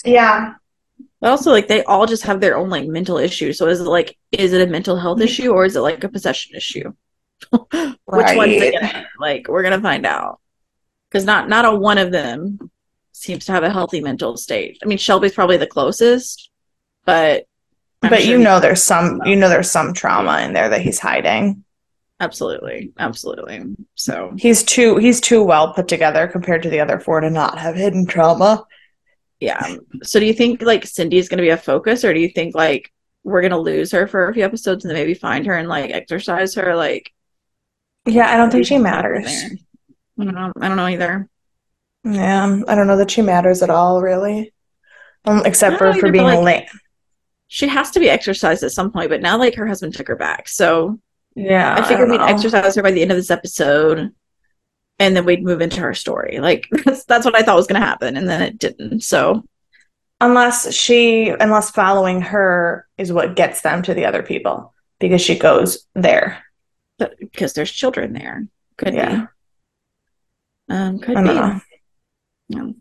[0.05, 0.55] yeah,
[1.21, 3.59] But also, like, they all just have their own like mental issues.
[3.59, 6.09] So, is it like, is it a mental health issue or is it like a
[6.09, 6.93] possession issue?
[7.53, 9.07] Which one's it gonna?
[9.21, 10.41] Like, we're gonna find out.
[11.11, 12.71] Because not not a one of them
[13.13, 14.79] seems to have a healthy mental state.
[14.83, 16.51] I mean, Shelby's probably the closest,
[17.05, 17.45] but
[18.03, 20.81] I'm but sure you know there's some you know there's some trauma in there that
[20.83, 21.65] he's hiding.
[22.21, 23.63] absolutely, absolutely.
[23.95, 27.59] So, He's too he's too well put together compared to the other four to not
[27.59, 28.65] have hidden trauma.
[29.41, 29.77] yeah.
[30.03, 32.93] So, do you think like Cindy's gonna be a focus, or do you think like
[33.25, 35.91] we're gonna lose her for a few episodes and then maybe find her and like
[35.91, 36.75] exorcise her?
[36.77, 37.11] Like,
[38.07, 39.27] Yeah, I don't think she matters.
[40.21, 40.53] I don't know.
[40.61, 41.29] I don't know either.
[42.05, 44.53] Yeah, I don't know that she matters at all, really.
[45.25, 46.69] Um, except for for being like- late.
[47.55, 50.17] She has to be exorcised at some point, but now like her husband took her
[50.17, 50.99] back, so
[51.37, 52.27] Yeah, I figured don't we'd know.
[52.27, 54.13] exorcise her by the end of this episode,
[54.99, 56.41] and then we'd move into her story.
[56.41, 59.03] Like that's that's what I thought was going to happen, and then it didn't.
[59.03, 59.45] So
[60.21, 65.37] Unless she, unless following her is what gets them to the other people because she
[65.39, 66.43] goes there.
[66.99, 68.47] but because there's children there,
[68.79, 69.27] could Yeah.
[70.69, 70.75] be.
[70.75, 71.29] Um, could I be.
[71.29, 71.61] know.
[72.49, 72.63] Yeah.
[72.63, 72.75] All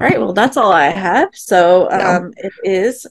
[0.00, 0.18] right.
[0.20, 1.30] Well, that's all I have.
[1.34, 3.06] So um, it is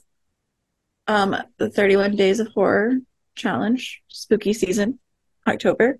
[1.08, 2.94] um the 31 Days of Horror
[3.34, 4.98] Challenge, spooky season,
[5.46, 5.98] October.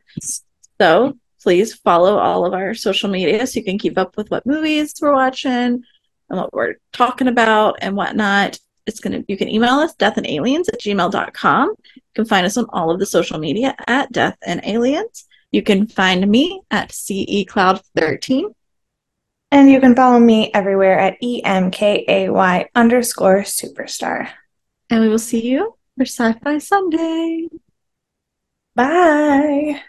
[0.80, 4.46] So please follow all of our social media so you can keep up with what
[4.46, 5.82] movies we're watching and
[6.28, 8.59] what we're talking about and whatnot.
[8.86, 11.74] It's gonna you can email us deathandaliens at gmail.com.
[11.94, 15.26] You can find us on all of the social media at Death and Aliens.
[15.52, 18.52] You can find me at CE Cloud 13.
[19.52, 24.28] And you can follow me everywhere at EMKAY underscore superstar.
[24.91, 27.49] And we will see you for Sci Fi Sunday.
[28.74, 29.82] Bye.